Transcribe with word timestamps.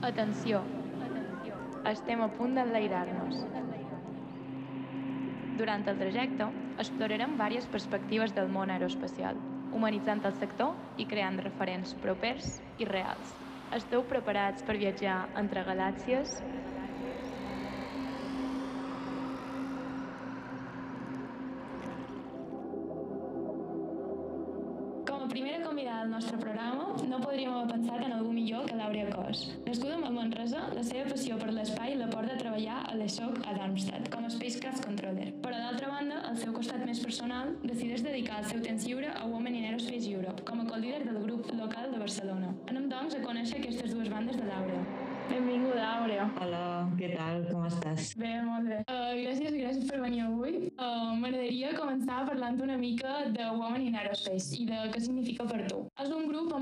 Atenció, 0.00 0.60
estem 1.90 2.20
a 2.22 2.28
punt 2.30 2.52
d'enlairar-nos. 2.54 3.40
Durant 5.58 5.82
el 5.90 5.98
trajecte, 5.98 6.46
explorarem 6.78 7.34
diverses 7.34 7.66
perspectives 7.72 8.34
del 8.36 8.46
món 8.54 8.70
aeroespacial, 8.70 9.40
humanitzant 9.74 10.22
el 10.30 10.36
sector 10.38 10.76
i 11.02 11.08
creant 11.10 11.40
referents 11.42 11.96
propers 12.04 12.60
i 12.78 12.86
reals. 12.86 13.34
Esteu 13.74 14.06
preparats 14.06 14.62
per 14.62 14.78
viatjar 14.78 15.18
entre 15.42 15.66
galàxies? 15.66 16.38
Treballar 33.08 33.48
a 33.48 33.52
Darmstadt 33.54 34.10
com 34.10 34.24
a 34.24 34.30
Spacecraft 34.30 34.84
Controller. 34.84 35.32
Però, 35.42 35.56
d'altra 35.56 35.88
banda, 35.88 36.20
al 36.28 36.36
seu 36.36 36.52
costat 36.52 36.84
més 36.84 37.00
personal, 37.00 37.54
decideix 37.64 38.04
dedicar 38.04 38.40
el 38.42 38.48
seu 38.50 38.60
temps 38.64 38.86
lliure 38.86 39.12
a 39.14 39.26
Women 39.26 39.54
in 39.54 39.68
Aerospace 39.70 40.10
Europe, 40.10 40.44
com 40.48 40.60
a 40.60 40.66
co-líder 40.68 41.04
del 41.06 41.20
grup 41.24 41.48
local 41.52 41.92
de 41.92 41.98
Barcelona. 41.98 42.54
Anem, 42.68 42.88
doncs, 42.92 43.16
a 43.16 43.24
conèixer 43.24 43.62
aquestes 43.62 43.94
dues 43.94 44.10
bandes 44.12 44.36
de 44.36 44.48
l'Àurea. 44.48 44.82
Benvinguda, 45.28 45.84
Àurea. 46.00 46.24
Hola, 46.40 46.60
què 46.96 47.10
tal? 47.12 47.42
Com 47.50 47.66
estàs? 47.68 48.14
Bé, 48.16 48.30
molt 48.46 48.70
bé. 48.70 48.78
Uh, 48.88 49.12
gràcies, 49.18 49.52
gràcies 49.52 49.84
per 49.90 50.00
venir 50.00 50.22
avui. 50.24 50.54
Uh, 50.72 51.12
M'agradaria 51.20 51.74
començar 51.76 52.22
parlant 52.28 52.56
una 52.64 52.78
mica 52.80 53.26
de 53.34 53.50
Women 53.58 53.84
in 53.90 53.98
Aerospace 54.00 54.56
i 54.56 54.64
de 54.70 54.86
què 54.94 55.02
significa 55.04 55.44
per 55.50 55.66
tu. 55.68 55.82
És 56.00 56.08
un 56.16 56.17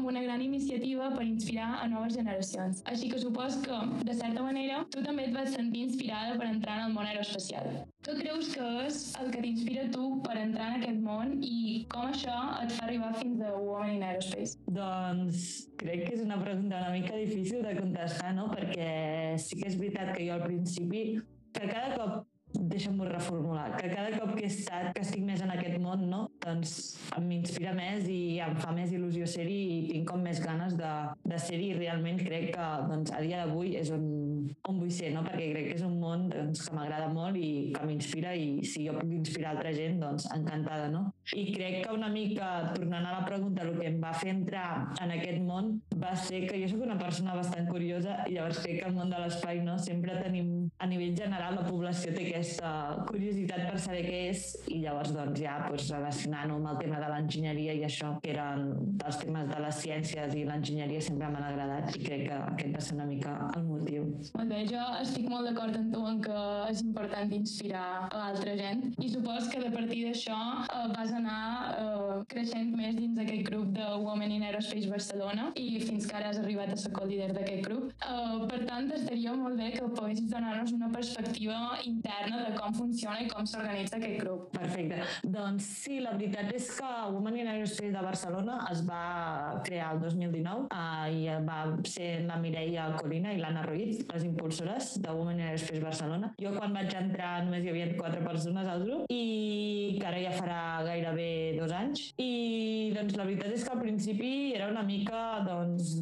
amb 0.07 0.15
una 0.15 0.23
gran 0.23 0.41
iniciativa 0.41 1.09
per 1.11 1.25
inspirar 1.27 1.81
a 1.83 1.87
noves 1.91 2.15
generacions. 2.15 2.83
Així 2.87 3.09
que 3.11 3.19
supos 3.19 3.57
que, 3.65 3.79
de 4.07 4.15
certa 4.15 4.43
manera, 4.45 4.85
tu 4.95 5.03
també 5.03 5.25
et 5.27 5.35
vas 5.35 5.51
sentir 5.51 5.83
inspirada 5.89 6.37
per 6.39 6.47
entrar 6.47 6.77
en 6.79 6.85
el 6.87 6.95
món 6.95 7.09
aeroespacial. 7.11 7.67
Què 8.07 8.15
creus 8.21 8.53
que 8.55 8.67
és 8.85 9.01
el 9.19 9.33
que 9.35 9.43
t'inspira 9.43 9.89
tu 9.91 10.05
per 10.23 10.37
entrar 10.39 10.69
en 10.71 10.79
aquest 10.79 11.03
món 11.03 11.35
i 11.43 11.83
com 11.91 12.13
això 12.13 12.37
et 12.63 12.77
fa 12.77 12.87
arribar 12.87 13.11
fins 13.19 13.43
a 13.43 13.51
Women 13.57 13.97
in 13.97 14.07
Aerospace? 14.07 14.63
Doncs 14.79 15.43
crec 15.83 16.07
que 16.07 16.15
és 16.21 16.23
una 16.23 16.39
pregunta 16.39 16.85
una 16.85 16.95
mica 16.95 17.19
difícil 17.19 17.67
de 17.67 17.75
contestar, 17.81 18.31
no? 18.39 18.47
Perquè 18.55 19.35
sí 19.43 19.59
que 19.59 19.67
és 19.73 19.81
veritat 19.83 20.15
que 20.15 20.31
jo 20.31 20.39
al 20.39 20.47
principi, 20.47 21.05
que 21.51 21.67
cada 21.67 21.99
cop 21.99 22.36
deixa'm-ho 22.71 23.07
reformular, 23.09 23.69
que 23.77 23.91
cada 23.93 24.13
cop 24.19 24.35
que 24.37 24.47
he 24.47 24.51
estat, 24.51 24.91
que 24.97 25.05
estic 25.05 25.23
més 25.27 25.43
en 25.45 25.53
aquest 25.55 25.79
món, 25.83 26.07
no? 26.11 26.23
doncs 26.45 26.75
m'inspira 27.23 27.73
més 27.77 28.07
i 28.11 28.39
em 28.45 28.57
fa 28.61 28.73
més 28.77 28.93
il·lusió 28.95 29.27
ser-hi 29.31 29.59
i 29.77 29.79
tinc 29.91 30.09
com 30.11 30.23
més 30.23 30.41
ganes 30.45 30.77
de, 30.79 30.93
de 31.27 31.39
ser-hi 31.43 31.73
i 31.73 31.79
realment 31.79 32.21
crec 32.21 32.53
que 32.55 32.69
doncs, 32.91 33.13
a 33.15 33.23
dia 33.25 33.43
d'avui 33.43 33.75
és 33.81 33.91
on, 33.95 34.07
on 34.69 34.81
vull 34.81 34.93
ser, 34.95 35.13
no? 35.15 35.25
perquè 35.27 35.49
crec 35.53 35.71
que 35.71 35.79
és 35.79 35.85
un 35.87 35.97
món 36.03 36.29
doncs, 36.33 36.65
que 36.67 36.77
m'agrada 36.77 37.09
molt 37.13 37.39
i 37.41 37.51
que 37.75 37.87
m'inspira 37.89 38.35
i 38.37 38.63
si 38.67 38.87
jo 38.87 38.97
puc 38.99 39.15
inspirar 39.19 39.55
altra 39.55 39.73
gent, 39.77 40.01
doncs 40.03 40.29
encantada. 40.35 40.89
No? 40.93 41.07
I 41.35 41.47
crec 41.55 41.81
que 41.87 41.95
una 41.95 42.11
mica, 42.13 42.51
tornant 42.75 43.07
a 43.07 43.17
la 43.19 43.25
pregunta, 43.27 43.67
el 43.67 43.79
que 43.81 43.89
em 43.91 43.99
va 44.03 44.15
fer 44.17 44.33
entrar 44.35 44.69
en 45.03 45.15
aquest 45.17 45.43
món 45.45 45.73
va 45.97 46.15
ser 46.19 46.45
que 46.47 46.61
jo 46.63 46.71
sóc 46.71 46.85
una 46.87 46.99
persona 47.01 47.35
bastant 47.37 47.69
curiosa 47.71 48.21
i 48.27 48.37
llavors 48.37 48.63
crec 48.63 48.81
que 48.81 48.89
el 48.91 48.97
món 48.97 49.11
de 49.13 49.21
l'espai 49.23 49.63
no? 49.67 49.77
sempre 49.83 50.17
tenim, 50.23 50.69
a 50.79 50.89
nivell 50.91 51.17
general, 51.19 51.59
la 51.59 51.67
població 51.67 52.15
té 52.15 52.27
aquesta 52.57 53.05
curiositat 53.11 53.67
per 53.69 53.81
saber 53.81 54.03
què 54.07 54.21
és 54.31 54.43
i 54.73 54.81
llavors 54.81 55.13
doncs, 55.13 55.41
ja 55.41 55.57
doncs, 55.67 55.91
relacionant-ho 55.93 56.57
amb 56.57 56.71
el 56.71 56.79
tema 56.81 57.01
de 57.03 57.09
l'enginyeria 57.13 57.75
i 57.77 57.83
això, 57.85 58.15
que 58.23 58.33
eren 58.33 58.71
dels 59.01 59.19
temes 59.21 59.49
de 59.51 59.61
les 59.65 59.81
ciències 59.83 60.35
i 60.35 60.45
l'enginyeria 60.49 61.03
sempre 61.05 61.29
m'han 61.33 61.45
agradat 61.51 61.93
i 61.97 62.03
crec 62.05 62.25
que 62.31 62.39
aquest 62.39 62.77
va 62.77 62.85
ser 62.87 62.97
una 62.97 63.09
mica 63.11 63.35
el 63.57 63.67
motiu. 63.69 64.07
Molt 64.39 64.53
bé, 64.53 64.63
jo 64.71 64.85
estic 65.03 65.29
molt 65.29 65.51
d'acord 65.51 65.77
amb 65.77 65.93
tu 65.93 66.05
en 66.09 66.23
que 66.25 66.45
és 66.73 66.83
important 66.87 67.35
inspirar 67.37 67.87
a 68.07 68.23
l'altra 68.23 68.57
gent 68.61 68.85
i 69.05 69.11
supos 69.13 69.51
que 69.53 69.61
de 69.61 69.73
partir 69.75 70.03
d'això 70.07 70.39
eh, 70.65 70.87
vas 70.95 71.13
anar 71.21 71.43
eh, 71.83 72.17
creixent 72.33 72.73
més 72.77 72.97
dins 72.97 73.21
aquest 73.21 73.45
grup 73.51 73.73
de 73.77 73.91
Women 74.07 74.37
in 74.39 74.47
Aerospace 74.49 74.89
Barcelona 74.93 75.51
i 75.61 75.69
fins 75.85 76.09
que 76.09 76.17
ara 76.17 76.33
has 76.33 76.41
arribat 76.41 76.73
a 76.73 76.81
ser 76.81 76.95
co-líder 76.97 77.33
d'aquest 77.37 77.63
grup. 77.69 77.93
Eh, 78.01 78.49
per 78.49 78.63
tant, 78.65 78.91
estaria 78.97 79.37
molt 79.37 79.61
bé 79.61 79.73
que 79.77 79.93
poguessis 79.93 80.31
donar-nos 80.33 80.73
una 80.77 80.91
perspectiva 80.93 81.61
interna 81.85 82.36
de 82.43 82.53
com 82.59 82.75
funciona 82.77 83.21
i 83.23 83.29
com 83.31 83.47
s'organitza 83.49 83.99
aquest 83.99 84.21
grup. 84.23 84.49
Perfecte. 84.57 85.03
Doncs 85.37 85.69
sí, 85.83 86.01
la 86.05 86.15
veritat 86.17 86.53
és 86.57 86.69
que 86.79 86.91
Women 87.15 87.41
in 87.43 87.51
Aerospace 87.53 87.93
de 87.95 88.05
Barcelona 88.05 88.59
es 88.73 88.83
va 88.87 89.03
crear 89.67 89.93
el 89.95 90.03
2019 90.05 90.69
eh, 90.71 91.15
i 91.17 91.37
va 91.47 91.61
ser 91.89 92.11
la 92.27 92.39
Mireia 92.43 92.89
Corina 93.01 93.35
i 93.35 93.41
l'Anna 93.43 93.65
Ruiz, 93.67 94.03
les 94.13 94.27
impulsores 94.29 94.97
de 95.03 95.15
Women 95.15 95.41
in 95.41 95.47
Aerospace 95.51 95.83
Barcelona. 95.85 96.33
Jo 96.43 96.53
quan 96.57 96.75
vaig 96.77 96.95
entrar 96.99 97.33
només 97.47 97.65
hi 97.65 97.73
havia 97.73 97.89
quatre 97.97 98.23
persones 98.25 98.69
al 98.71 98.85
grup 98.87 99.13
i 99.13 99.97
que 100.01 100.09
ara 100.09 100.21
ja 100.23 100.35
farà 100.37 100.61
gairebé 100.87 101.31
dos 101.59 101.73
anys. 101.75 102.11
I 102.23 102.93
doncs 102.97 103.17
la 103.19 103.27
veritat 103.29 103.55
és 103.55 103.65
que 103.65 103.75
al 103.75 103.83
principi 103.83 104.33
era 104.57 104.71
una 104.73 104.85
mica 104.87 105.23
doncs 105.47 105.97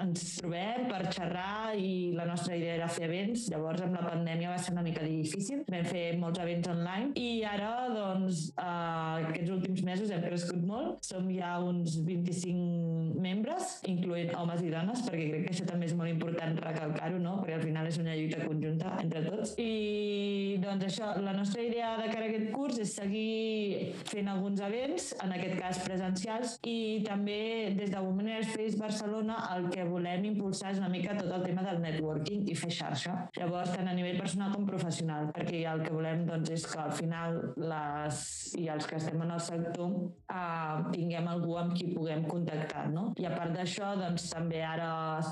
ens 0.00 0.24
trobem 0.38 0.86
per 0.90 1.02
xerrar 1.10 1.74
i 1.78 2.12
la 2.14 2.26
nostra 2.28 2.56
idea 2.56 2.76
era 2.78 2.88
fer 2.90 3.08
events. 3.08 3.48
Llavors 3.52 3.84
amb 3.84 3.98
la 3.98 4.04
pandèmia 4.06 4.52
va 4.52 4.58
ser 4.60 4.74
una 4.74 4.84
mica 4.86 5.04
difícil. 5.04 5.64
Vam 5.74 5.86
fer 5.90 6.02
molts 6.20 6.38
events 6.38 6.68
online 6.70 7.18
i 7.18 7.42
ara 7.50 7.70
doncs 7.90 8.44
eh, 8.52 9.24
aquests 9.26 9.50
últims 9.50 9.80
mesos 9.86 10.12
hem 10.14 10.22
crescut 10.22 10.60
molt. 10.62 11.00
Som 11.02 11.26
ja 11.34 11.56
uns 11.66 11.96
25 12.06 13.18
membres, 13.24 13.80
incloent 13.90 14.30
homes 14.38 14.62
i 14.62 14.70
dones, 14.70 15.02
perquè 15.08 15.24
crec 15.32 15.46
que 15.48 15.54
això 15.54 15.66
també 15.66 15.88
és 15.88 15.96
molt 15.98 16.12
important 16.12 16.54
recalcar-ho, 16.62 17.18
no? 17.18 17.34
perquè 17.40 17.56
al 17.58 17.64
final 17.66 17.88
és 17.90 17.98
una 17.98 18.14
lluita 18.14 18.44
conjunta 18.44 18.92
entre 19.02 19.24
tots. 19.26 19.56
I 19.58 20.60
doncs 20.62 20.86
això, 20.86 21.10
la 21.24 21.34
nostra 21.34 21.64
idea 21.66 21.94
de 21.98 22.06
cara 22.12 22.28
a 22.28 22.30
aquest 22.30 22.54
curs 22.54 22.78
és 22.84 22.94
seguir 23.00 23.90
fent 24.12 24.30
alguns 24.30 24.62
events, 24.62 25.10
en 25.24 25.34
aquest 25.34 25.58
cas 25.58 25.82
presencials, 25.88 26.56
i 26.70 27.02
també 27.06 27.40
des 27.74 27.90
de 27.90 28.04
Women 28.04 28.30
Space 28.46 28.78
Barcelona 28.78 29.40
el 29.56 29.68
que 29.74 29.88
volem 29.88 30.30
impulsar 30.30 30.70
és 30.74 30.80
una 30.82 30.92
mica 30.92 31.18
tot 31.18 31.34
el 31.34 31.42
tema 31.48 31.66
del 31.66 31.82
networking 31.82 32.46
i 32.46 32.56
fer 32.58 32.70
xarxa. 32.78 33.18
Llavors, 33.40 33.74
tant 33.74 33.90
a 33.90 33.96
nivell 33.96 34.20
personal 34.22 34.54
com 34.54 34.68
professional, 34.68 35.32
perquè 35.34 35.63
el 35.68 35.82
que 35.84 35.92
volem 35.94 36.24
doncs, 36.28 36.50
és 36.54 36.66
que 36.70 36.80
al 36.80 36.92
final 36.94 37.40
les, 37.60 38.20
i 38.60 38.68
els 38.72 38.88
que 38.88 38.98
estem 38.98 39.22
en 39.24 39.34
el 39.34 39.42
sector 39.42 39.92
eh, 40.30 40.76
tinguem 40.92 41.28
algú 41.30 41.56
amb 41.60 41.74
qui 41.76 41.90
puguem 41.92 42.24
contactar. 42.28 42.86
No? 42.92 43.06
I 43.20 43.28
a 43.28 43.34
part 43.34 43.54
d'això, 43.56 43.94
doncs, 44.00 44.28
també 44.32 44.62
ara 44.64 44.88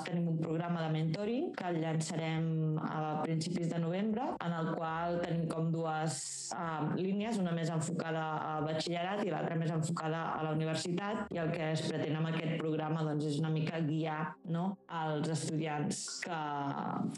tenim 0.07 0.29
un 0.35 0.41
programa 0.43 0.85
de 0.87 0.93
mentoring 0.97 1.51
que 1.57 1.69
el 1.71 1.81
llançarem 1.83 2.79
a 2.83 3.23
principis 3.23 3.71
de 3.73 3.81
novembre, 3.83 4.29
en 4.45 4.57
el 4.59 4.73
qual 4.77 5.19
tenim 5.23 5.47
com 5.51 5.71
dues 5.73 6.19
uh, 6.57 6.93
línies, 6.99 7.39
una 7.43 7.55
més 7.57 7.71
enfocada 7.73 8.25
al 8.53 8.67
batxillerat 8.69 9.25
i 9.27 9.33
l'altra 9.33 9.59
més 9.59 9.73
enfocada 9.75 10.23
a 10.37 10.43
la 10.47 10.55
universitat, 10.57 11.27
i 11.35 11.41
el 11.43 11.53
que 11.55 11.73
es 11.73 11.85
pretén 11.89 12.19
amb 12.19 12.33
aquest 12.33 12.57
programa 12.61 13.05
doncs, 13.07 13.29
és 13.31 13.41
una 13.43 13.53
mica 13.53 13.81
guiar 13.85 14.21
no? 14.55 14.65
els 15.03 15.31
estudiants 15.33 16.03
que, 16.25 16.41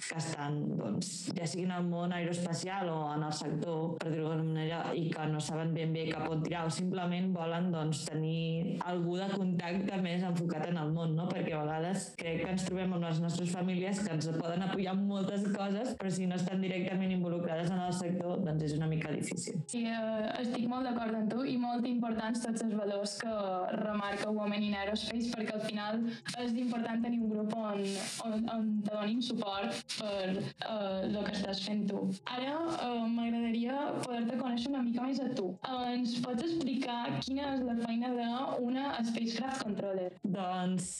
que 0.08 0.19
estan, 0.20 0.60
doncs, 0.78 1.12
ja 1.36 1.48
siguin 1.50 1.74
al 1.74 1.86
món 1.88 2.14
aeroespacial 2.16 2.91
o 2.92 3.00
en 3.15 3.25
el 3.28 3.34
sector, 3.37 3.97
per 4.00 4.10
dir-ho 4.12 4.31
d'alguna 4.31 4.48
manera, 4.50 4.81
i 4.97 5.09
que 5.12 5.26
no 5.31 5.41
saben 5.42 5.75
ben 5.76 5.92
bé 5.94 6.06
cap 6.10 6.28
on 6.31 6.42
tirar 6.44 6.65
o 6.69 6.72
simplement 6.72 7.31
volen 7.34 7.70
doncs, 7.75 8.04
tenir 8.09 8.78
algú 8.91 9.16
de 9.20 9.28
contacte 9.34 10.00
més 10.04 10.25
enfocat 10.26 10.69
en 10.70 10.81
el 10.82 10.92
món, 10.94 11.15
no? 11.19 11.28
perquè 11.31 11.54
a 11.56 11.62
vegades 11.65 12.10
crec 12.20 12.42
que 12.42 12.50
ens 12.54 12.66
trobem 12.69 12.94
amb 12.97 13.06
les 13.06 13.20
nostres 13.25 13.53
famílies 13.54 14.03
que 14.04 14.12
ens 14.15 14.28
poden 14.38 14.65
apoyar 14.66 14.94
en 14.97 15.04
moltes 15.09 15.47
coses, 15.54 15.94
però 15.98 16.12
si 16.12 16.28
no 16.31 16.38
estan 16.41 16.62
directament 16.65 17.15
involucrades 17.16 17.70
en 17.75 17.82
el 17.84 17.94
sector, 17.97 18.41
doncs 18.44 18.66
és 18.69 18.76
una 18.78 18.88
mica 18.91 19.12
difícil. 19.15 19.60
Sí, 19.71 19.84
eh, 19.91 20.31
estic 20.41 20.66
molt 20.71 20.88
d'acord 20.88 21.19
amb 21.19 21.31
tu 21.32 21.44
i 21.48 21.56
molt 21.60 21.86
importants 21.88 22.44
tots 22.44 22.65
els 22.65 22.75
valors 22.78 23.16
que 23.22 23.34
remarca 23.81 24.31
Women 24.31 24.69
in 24.69 24.76
Aerospace 24.78 25.32
perquè 25.34 25.56
al 25.59 25.65
final 25.66 26.03
és 26.42 26.54
important 26.65 27.03
tenir 27.04 27.21
un 27.22 27.32
grup 27.32 27.54
on, 27.59 27.82
on, 28.26 28.48
on 28.54 28.71
te 28.84 28.95
donin 28.95 29.22
suport 29.24 29.97
per 29.98 30.30
eh, 30.30 31.04
el 31.04 31.18
que 31.24 31.34
estàs 31.34 31.62
fent 31.66 31.84
tu. 31.91 32.03
Ara 32.36 32.54
eh, 32.89 32.93
m'agradaria 33.14 33.78
poder-te 34.04 34.38
conèixer 34.41 34.70
una 34.72 34.82
mica 34.86 35.06
més 35.06 35.20
a 35.22 35.30
tu. 35.36 35.50
Ens 35.92 36.16
pots 36.24 36.44
explicar 36.46 36.98
quina 37.24 37.54
és 37.54 37.64
la 37.66 37.76
feina 37.82 38.12
d'una 38.14 38.86
Spacecraft 39.10 39.64
Controller? 39.68 40.10
Doncs 40.24 40.91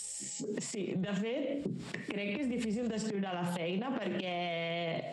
sí, 0.64 0.85
de 1.00 1.14
fet, 1.19 1.67
crec 2.08 2.35
que 2.35 2.43
és 2.44 2.50
difícil 2.50 2.88
descriure 2.91 3.35
la 3.35 3.44
feina 3.55 3.91
perquè 3.94 4.35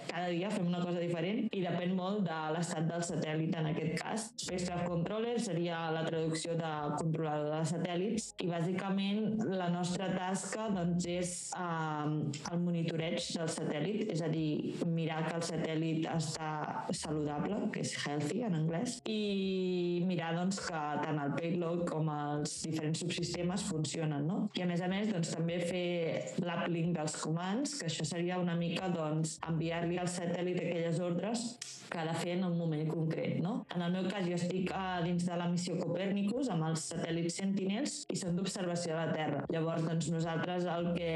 cada 0.08 0.30
dia 0.32 0.50
fem 0.52 0.68
una 0.68 0.82
cosa 0.84 1.00
diferent 1.02 1.48
i 1.56 1.62
depèn 1.64 1.94
molt 1.98 2.26
de 2.28 2.40
l'estat 2.56 2.88
del 2.90 3.04
satèl·lit 3.06 3.56
en 3.60 3.70
aquest 3.72 3.96
cas. 4.02 4.28
Spacecraft 4.42 4.88
Controller 4.90 5.36
seria 5.42 5.84
la 5.96 6.04
traducció 6.08 6.56
de 6.60 6.72
controlador 7.00 7.54
de 7.56 7.62
satèl·lits 7.72 8.32
i 8.44 8.50
bàsicament 8.52 9.42
la 9.52 9.70
nostra 9.74 10.12
tasca 10.16 10.68
doncs, 10.76 11.08
és 11.12 11.34
eh, 11.58 12.08
el 12.54 12.64
monitoreig 12.66 13.32
del 13.38 13.52
satèl·lit, 13.56 14.06
és 14.16 14.24
a 14.26 14.32
dir, 14.32 14.76
mirar 14.92 15.24
que 15.28 15.38
el 15.40 15.46
satèl·lit 15.48 16.08
està 16.12 16.52
saludable, 16.96 17.58
que 17.74 17.84
és 17.86 17.94
healthy 18.02 18.44
en 18.48 18.58
anglès, 18.60 19.00
i 19.10 20.02
mirar 20.08 20.34
doncs, 20.38 20.62
que 20.68 20.82
tant 21.04 21.20
el 21.24 21.36
payload 21.38 21.86
com 21.90 22.10
els 22.14 22.58
diferents 22.66 23.04
subsistemes 23.04 23.66
funcionen. 23.70 24.28
No? 24.28 24.40
I 24.58 24.66
a 24.66 24.70
més 24.70 24.84
a 24.84 24.90
més, 24.92 25.12
doncs, 25.12 25.34
també 25.36 25.60
fer 25.64 26.42
l'uplink 26.42 26.96
dels 26.98 27.18
comands, 27.24 27.78
que 27.80 27.90
això 27.90 28.08
seria 28.08 28.40
una 28.42 28.58
mica 28.60 28.90
doncs, 28.94 29.38
enviar-li 29.50 30.00
al 30.02 30.10
satèl·lit 30.12 30.62
aquelles 30.62 31.00
ordres 31.04 31.46
que 31.92 32.00
ha 32.00 32.06
de 32.08 32.16
fer 32.16 32.38
en 32.38 32.46
un 32.48 32.58
moment 32.58 32.86
concret. 32.88 33.40
No? 33.44 33.58
En 33.76 33.84
el 33.84 33.96
meu 33.98 34.08
cas, 34.10 34.26
jo 34.28 34.38
estic 34.38 34.72
a 34.76 35.02
dins 35.06 35.26
de 35.28 35.38
la 35.38 35.50
missió 35.52 35.76
Copernicus 35.80 36.52
amb 36.54 36.70
els 36.70 36.88
satèl·lits 36.94 37.40
Sentinels 37.42 37.98
i 38.12 38.20
són 38.20 38.38
d'observació 38.38 38.96
de 38.96 39.00
la 39.00 39.16
Terra. 39.16 39.44
Llavors, 39.52 39.84
doncs, 39.88 40.12
nosaltres 40.14 40.68
el 40.72 40.92
que 40.96 41.12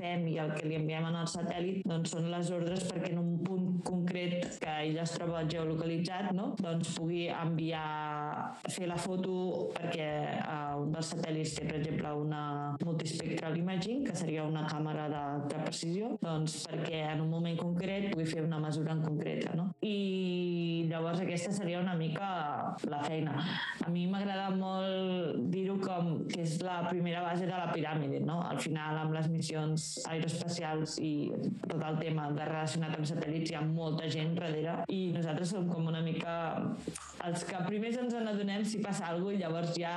fem 0.00 0.26
i 0.30 0.38
el 0.42 0.54
que 0.56 0.66
li 0.66 0.78
enviem 0.80 1.06
al 1.10 1.28
satèl·lit 1.30 1.86
doncs, 1.86 2.14
són 2.14 2.30
les 2.32 2.50
ordres 2.54 2.86
perquè 2.90 3.12
en 3.14 3.22
un 3.22 3.36
punt 3.44 3.69
concret 3.86 4.58
que 4.60 4.74
ell 4.84 4.98
es 5.02 5.14
troba 5.16 5.42
geolocalitzat 5.50 6.30
no? 6.36 6.50
doncs 6.60 6.94
pugui 6.96 7.26
enviar, 7.32 7.84
fer 8.68 8.88
la 8.90 8.98
foto 9.00 9.70
perquè 9.74 10.08
uh, 10.40 10.80
un 10.82 10.92
dels 10.94 11.12
satèl·lits 11.14 11.56
té, 11.58 11.66
per 11.68 11.78
exemple, 11.80 12.12
una 12.24 12.42
multispectral 12.84 13.56
imaging, 13.58 14.04
que 14.06 14.16
seria 14.16 14.44
una 14.46 14.66
càmera 14.68 15.06
de, 15.12 15.24
de 15.50 15.62
precisió, 15.66 16.12
doncs 16.22 16.60
perquè 16.68 17.04
en 17.12 17.24
un 17.24 17.32
moment 17.32 17.58
concret 17.60 18.10
pugui 18.14 18.28
fer 18.28 18.44
una 18.46 18.60
mesura 18.62 18.94
en 18.96 19.02
concreta. 19.04 19.54
No? 19.58 19.70
I 19.86 20.86
llavors 20.90 21.22
aquesta 21.22 21.52
seria 21.54 21.80
una 21.80 21.96
mica 21.98 22.30
la 22.90 23.02
feina. 23.04 23.36
A 23.84 23.90
mi 23.92 24.06
m'agrada 24.10 24.50
molt 24.54 25.40
dir-ho 25.52 25.76
com 25.82 26.12
que 26.30 26.42
és 26.44 26.58
la 26.64 26.80
primera 26.88 27.22
base 27.24 27.46
de 27.46 27.54
la 27.54 27.70
piràmide, 27.72 28.20
no? 28.24 28.40
Al 28.46 28.60
final, 28.62 28.98
amb 29.02 29.14
les 29.16 29.28
missions 29.32 29.88
aeroespacials 30.10 30.98
i 31.04 31.12
tot 31.66 31.82
el 31.86 31.98
tema 32.00 32.28
de 32.36 32.46
relacionat 32.48 32.96
amb 32.96 33.08
satèl·lits 33.08 33.52
hi 33.52 33.58
ha 33.58 33.64
molta 33.74 34.08
gent 34.10 34.36
darrere 34.38 34.84
i 34.92 35.00
nosaltres 35.14 35.54
som 35.54 35.68
com 35.70 35.88
una 35.90 36.02
mica 36.04 36.36
els 37.26 37.44
que 37.48 37.64
primers 37.66 37.98
ens 38.00 38.16
n'adonem 38.16 38.64
si 38.64 38.80
passa 38.84 39.08
alguna 39.08 39.30
cosa 39.30 39.36
i 39.36 39.40
llavors 39.40 39.74
ja 39.76 39.94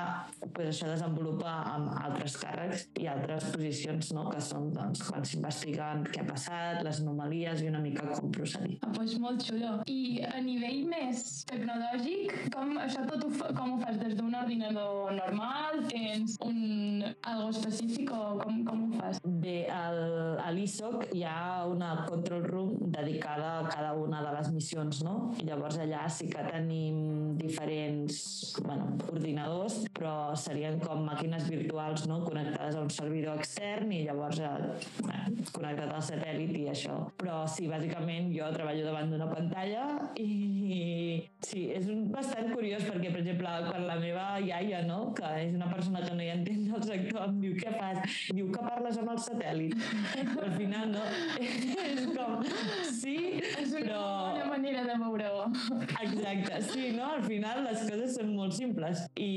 pues, 0.54 0.70
això 0.70 0.90
desenvolupa 0.90 1.54
amb 1.72 1.94
altres 1.96 2.36
càrrecs 2.42 2.88
i 3.02 3.08
altres 3.10 3.48
posicions 3.54 4.12
no? 4.16 4.28
que 4.30 4.42
són 4.44 4.70
doncs, 4.76 5.04
quan 5.08 5.26
s'investiguen 5.28 6.04
què 6.10 6.22
ha 6.22 6.28
passat, 6.28 6.82
les 6.86 7.00
anomalies 7.04 7.64
i 7.64 7.70
una 7.72 7.82
mica 7.84 8.06
com 8.12 8.32
procedir. 8.34 8.78
Ah, 8.84 8.92
pues 8.96 9.16
molt 9.22 9.44
xulo. 9.48 9.76
I 9.90 10.24
a 10.28 10.42
nivell 10.44 10.84
més 10.92 11.24
tecnològic, 11.50 12.34
com, 12.54 12.76
això 12.84 13.06
tot 13.10 13.26
ho, 13.26 13.32
fa, 13.34 13.52
com 13.58 13.76
ho 13.76 13.80
fas? 13.82 14.00
Des 14.04 14.16
d'un 14.20 14.36
ordinador 14.38 15.14
normal? 15.18 15.84
Tens 15.92 16.38
un, 16.46 17.04
algo 17.22 17.50
específic 17.54 18.12
o 18.14 18.22
com, 18.42 18.62
com 18.68 18.86
ho 18.88 19.02
fas? 19.02 19.22
Bé, 19.44 19.64
al, 19.74 20.02
a 20.44 20.52
l'ISOC 20.56 21.10
hi 21.16 21.26
ha 21.28 21.64
una 21.70 21.94
control 22.10 22.46
room 22.50 22.76
dedicada 22.94 23.63
cada 23.72 23.94
una 23.98 24.22
de 24.26 24.34
les 24.38 24.50
missions, 24.54 25.04
no? 25.06 25.16
I 25.42 25.48
llavors 25.48 25.80
allà 25.82 26.06
sí 26.12 26.30
que 26.32 26.44
tenim 26.50 27.36
diferents 27.40 28.18
bueno, 28.64 28.92
ordinadors, 29.12 29.84
però 29.94 30.34
serien 30.40 30.80
com 30.82 31.04
màquines 31.06 31.46
virtuals 31.50 32.08
no? 32.10 32.20
connectades 32.26 32.76
a 32.76 32.82
un 32.82 32.90
servidor 32.94 33.38
extern 33.40 33.92
i 33.94 34.02
llavors 34.08 34.40
eh, 34.42 34.52
connectat 35.54 35.92
al 35.92 36.04
satèl·lit 36.06 36.56
i 36.58 36.66
això. 36.72 36.96
Però 37.20 37.44
sí, 37.50 37.68
bàsicament 37.70 38.32
jo 38.34 38.50
treballo 38.56 38.88
davant 38.88 39.14
d'una 39.14 39.30
pantalla 39.30 39.86
i 40.20 40.30
sí, 41.46 41.68
és 41.76 41.90
bastant 42.14 42.52
curiós 42.54 42.86
perquè, 42.88 43.12
per 43.14 43.22
exemple, 43.22 43.54
quan 43.70 43.88
la 43.88 44.00
meva 44.02 44.28
iaia, 44.42 44.82
no? 44.88 45.00
que 45.18 45.30
és 45.44 45.54
una 45.54 45.70
persona 45.72 46.02
que 46.04 46.16
no 46.18 46.26
hi 46.26 46.32
entén 46.34 46.66
del 46.72 46.86
sector, 46.88 47.28
em 47.28 47.40
diu 47.44 47.58
què 47.60 47.76
fas? 47.78 48.18
Diu 48.34 48.50
que 48.54 48.66
parles 48.66 49.00
amb 49.02 49.14
el 49.14 49.22
satèl·lit. 49.28 49.78
Però 50.34 50.46
al 50.48 50.58
final 50.58 50.94
no. 50.96 51.06
és 51.84 52.04
com, 52.16 52.42
sí, 52.90 53.18
és 53.44 53.74
una 53.78 53.86
però... 53.86 54.02
bona 54.34 54.50
manera 54.56 54.86
de 54.90 54.98
veure-ho. 55.04 55.48
Exacte, 56.04 56.62
sí, 56.72 56.90
no? 56.98 57.14
Al 57.20 57.26
final 57.28 57.64
les 57.68 57.86
coses 57.90 58.18
són 58.18 58.34
molt 58.38 58.56
simples 58.58 59.06
i, 59.20 59.32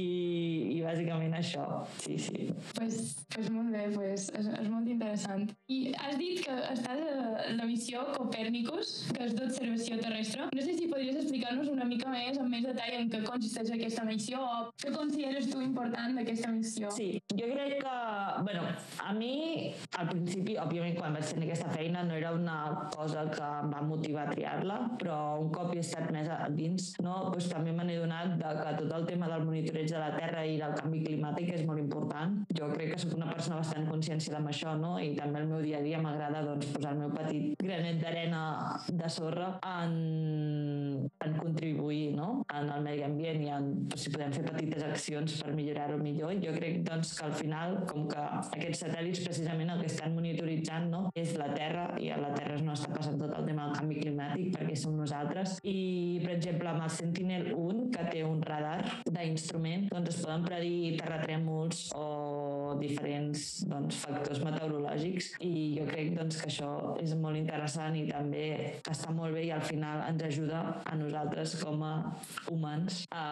i 0.76 0.80
bàsicament 0.84 1.34
això, 1.38 1.64
sí, 2.02 2.18
sí. 2.22 2.48
Pues, 2.76 2.98
pues 3.34 3.50
molt 3.54 3.72
bé, 3.74 3.86
pues, 3.94 4.28
és, 4.36 4.48
és 4.60 4.68
molt 4.72 4.90
interessant. 4.92 5.46
I 5.72 5.78
has 6.02 6.16
dit 6.20 6.42
que 6.44 6.56
estàs 6.72 7.02
a 7.06 7.48
la 7.56 7.68
missió 7.68 8.04
Copernicus, 8.16 8.94
que 9.16 9.26
és 9.28 9.36
d'observació 9.38 10.00
terrestre. 10.02 10.48
No 10.56 10.66
sé 10.66 10.76
si 10.78 10.90
podries 10.92 11.20
explicar-nos 11.22 11.72
una 11.72 11.88
mica 11.88 12.12
més, 12.12 12.40
amb 12.42 12.52
més 12.52 12.65
detall, 12.76 12.96
en 13.00 13.10
què 13.12 13.22
consisteix 13.24 13.72
aquesta 13.74 14.04
missió 14.06 14.40
o 14.40 14.56
què 14.82 14.92
consideres 14.94 15.48
tu 15.50 15.62
important 15.64 16.16
d'aquesta 16.18 16.52
missió? 16.52 16.90
Sí, 16.94 17.08
jo 17.32 17.48
crec 17.50 17.80
que, 17.82 17.96
bueno, 18.46 18.66
a 19.02 19.14
mi 19.16 19.32
al 19.98 20.10
principi, 20.10 20.56
òbviament, 20.60 20.96
quan 20.98 21.16
vaig 21.16 21.32
tenir 21.32 21.48
aquesta 21.48 21.72
feina 21.72 22.04
no 22.06 22.16
era 22.18 22.32
una 22.36 22.58
cosa 22.94 23.26
que 23.32 23.50
em 23.62 23.72
va 23.72 23.82
motivar 23.86 24.26
a 24.26 24.34
triar-la, 24.34 24.78
però 25.00 25.18
un 25.40 25.50
cop 25.54 25.72
he 25.74 25.80
estat 25.82 26.10
més 26.14 26.28
a 26.32 26.46
dins, 26.52 26.92
no, 27.04 27.16
doncs 27.32 27.48
també 27.52 27.74
me 27.76 27.86
n'he 27.88 27.98
donat 28.02 28.36
de 28.40 28.52
que 28.60 28.74
tot 28.82 28.96
el 29.00 29.08
tema 29.08 29.30
del 29.32 29.46
monitoreig 29.48 29.90
de 29.90 30.02
la 30.02 30.12
Terra 30.16 30.44
i 30.46 30.58
del 30.60 30.76
canvi 30.76 31.02
climàtic 31.06 31.54
és 31.56 31.64
molt 31.68 31.82
important. 31.82 32.38
Jo 32.56 32.70
crec 32.74 32.94
que 32.94 33.00
sóc 33.02 33.16
una 33.16 33.30
persona 33.32 33.60
bastant 33.62 33.88
conscienciada 33.90 34.40
amb 34.42 34.52
això, 34.52 34.76
no? 34.78 34.96
I 35.00 35.14
també 35.18 35.42
el 35.42 35.50
meu 35.50 35.62
dia 35.64 35.80
a 35.80 35.84
dia 35.86 36.00
m'agrada 36.02 36.44
doncs, 36.46 36.70
posar 36.74 36.94
el 36.94 37.04
meu 37.04 37.14
petit 37.14 37.56
granet 37.62 38.00
d'arena 38.02 38.42
de 38.88 39.08
sorra 39.10 39.48
en, 39.66 41.08
en 41.24 41.36
contribuir 41.38 42.14
no? 42.16 42.44
en 42.52 42.65
el 42.72 42.84
medi 42.84 43.04
ambient 43.06 43.42
i 43.44 43.50
en 43.54 43.70
si 43.96 44.12
podem 44.14 44.34
fer 44.34 44.44
petites 44.46 44.84
accions 44.86 45.38
per 45.42 45.54
millorar-ho 45.56 45.98
millor. 46.02 46.34
Jo 46.42 46.54
crec 46.56 46.82
doncs, 46.86 47.14
que 47.18 47.26
al 47.26 47.34
final, 47.36 47.78
com 47.90 48.06
que 48.10 48.26
aquests 48.58 48.84
satèl·lits 48.86 49.24
precisament 49.24 49.72
el 49.72 49.82
que 49.82 49.90
estan 49.90 50.14
monitoritzant 50.16 50.90
no? 50.92 51.02
és 51.16 51.34
la 51.40 51.48
Terra 51.54 51.86
i 52.02 52.10
a 52.12 52.18
la 52.20 52.32
Terra 52.36 52.58
no 52.64 52.74
està 52.74 52.90
passant 52.92 53.18
tot 53.20 53.32
el 53.36 53.48
tema 53.48 53.66
del 53.66 53.78
canvi 53.80 53.98
climàtic 54.00 54.52
perquè 54.56 54.76
som 54.78 54.96
nosaltres 54.98 55.56
i 55.66 55.76
per 56.22 56.32
exemple 56.36 56.70
amb 56.70 56.84
el 56.86 56.92
Sentinel-1 56.96 57.82
que 57.94 58.06
té 58.12 58.22
un 58.26 58.42
radar 58.46 58.78
d'instrument 59.04 59.88
doncs 59.92 60.12
es 60.12 60.20
poden 60.22 60.46
predir 60.46 60.96
terratrèmols 61.00 61.82
o 61.98 62.06
diferents 62.80 63.46
doncs, 63.70 64.00
factors 64.04 64.42
meteorològics 64.44 65.32
i 65.46 65.52
jo 65.78 65.86
crec 65.90 66.14
doncs, 66.16 66.40
que 66.42 66.50
això 66.50 66.70
és 67.02 67.14
molt 67.20 67.38
interessant 67.40 67.96
i 67.98 68.06
també 68.10 68.46
està 68.82 69.12
molt 69.14 69.36
bé 69.36 69.46
i 69.48 69.52
al 69.54 69.64
final 69.66 70.04
ens 70.08 70.26
ajuda 70.30 70.62
a 70.84 70.96
nosaltres 70.98 71.56
com 71.62 71.82
a 71.86 71.94
humans 72.56 73.04
a 73.14 73.24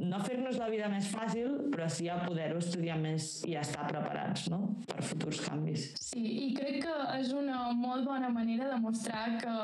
no 0.00 0.20
fer-nos 0.24 0.56
la 0.62 0.68
vida 0.72 0.88
més 0.92 1.08
fàcil 1.12 1.68
però 1.74 1.88
sí 1.92 2.08
a 2.08 2.20
poder-ho 2.24 2.58
estudiar 2.62 2.96
més 3.02 3.28
i 3.48 3.56
a 3.58 3.62
estar 3.66 3.86
preparats 3.90 4.48
no? 4.52 4.60
per 4.88 5.02
futurs 5.04 5.42
canvis. 5.44 5.88
Sí, 6.00 6.22
i 6.48 6.48
crec 6.56 6.80
que 6.86 6.94
és 7.18 7.32
una 7.36 7.68
molt 7.76 8.06
bona 8.06 8.30
manera 8.32 8.68
de 8.70 8.78
mostrar 8.80 9.24
que 9.42 9.54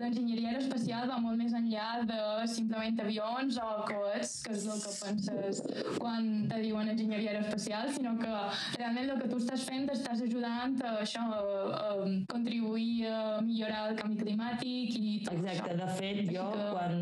l'enginyeria 0.00 0.52
aeroespacial 0.54 1.08
va 1.10 1.18
molt 1.22 1.38
més 1.40 1.54
enllà 1.56 1.88
de 2.08 2.18
simplement 2.50 3.00
avions 3.04 3.58
o 3.62 3.68
coets, 3.88 4.34
que 4.46 4.54
és 4.56 4.66
el 4.70 4.80
que 4.84 4.94
penses 5.02 5.62
quan 6.00 6.28
te 6.50 6.60
diuen 6.62 6.90
enginyeria 6.94 7.34
aeroespacial, 7.34 7.90
sinó 7.96 8.14
que 8.20 8.32
realment 8.78 9.10
el 9.14 9.22
que 9.22 9.30
tu 9.32 9.40
estàs 9.42 9.64
fent 9.68 9.88
estàs 9.94 10.22
ajudant 10.26 10.76
a 10.84 10.94
això, 11.04 11.24
a, 11.24 11.42
a 11.80 12.08
contribuir 12.30 13.06
a 13.10 13.40
millorar 13.44 13.88
el 13.90 13.98
canvi 14.00 14.20
climàtic 14.24 14.96
i 15.00 15.14
tot 15.26 15.34
Exacte, 15.38 15.74
això. 15.74 15.80
de 15.82 15.88
fet, 16.00 16.22
jo 16.30 16.48
que- 16.54 16.70
quan 16.74 16.94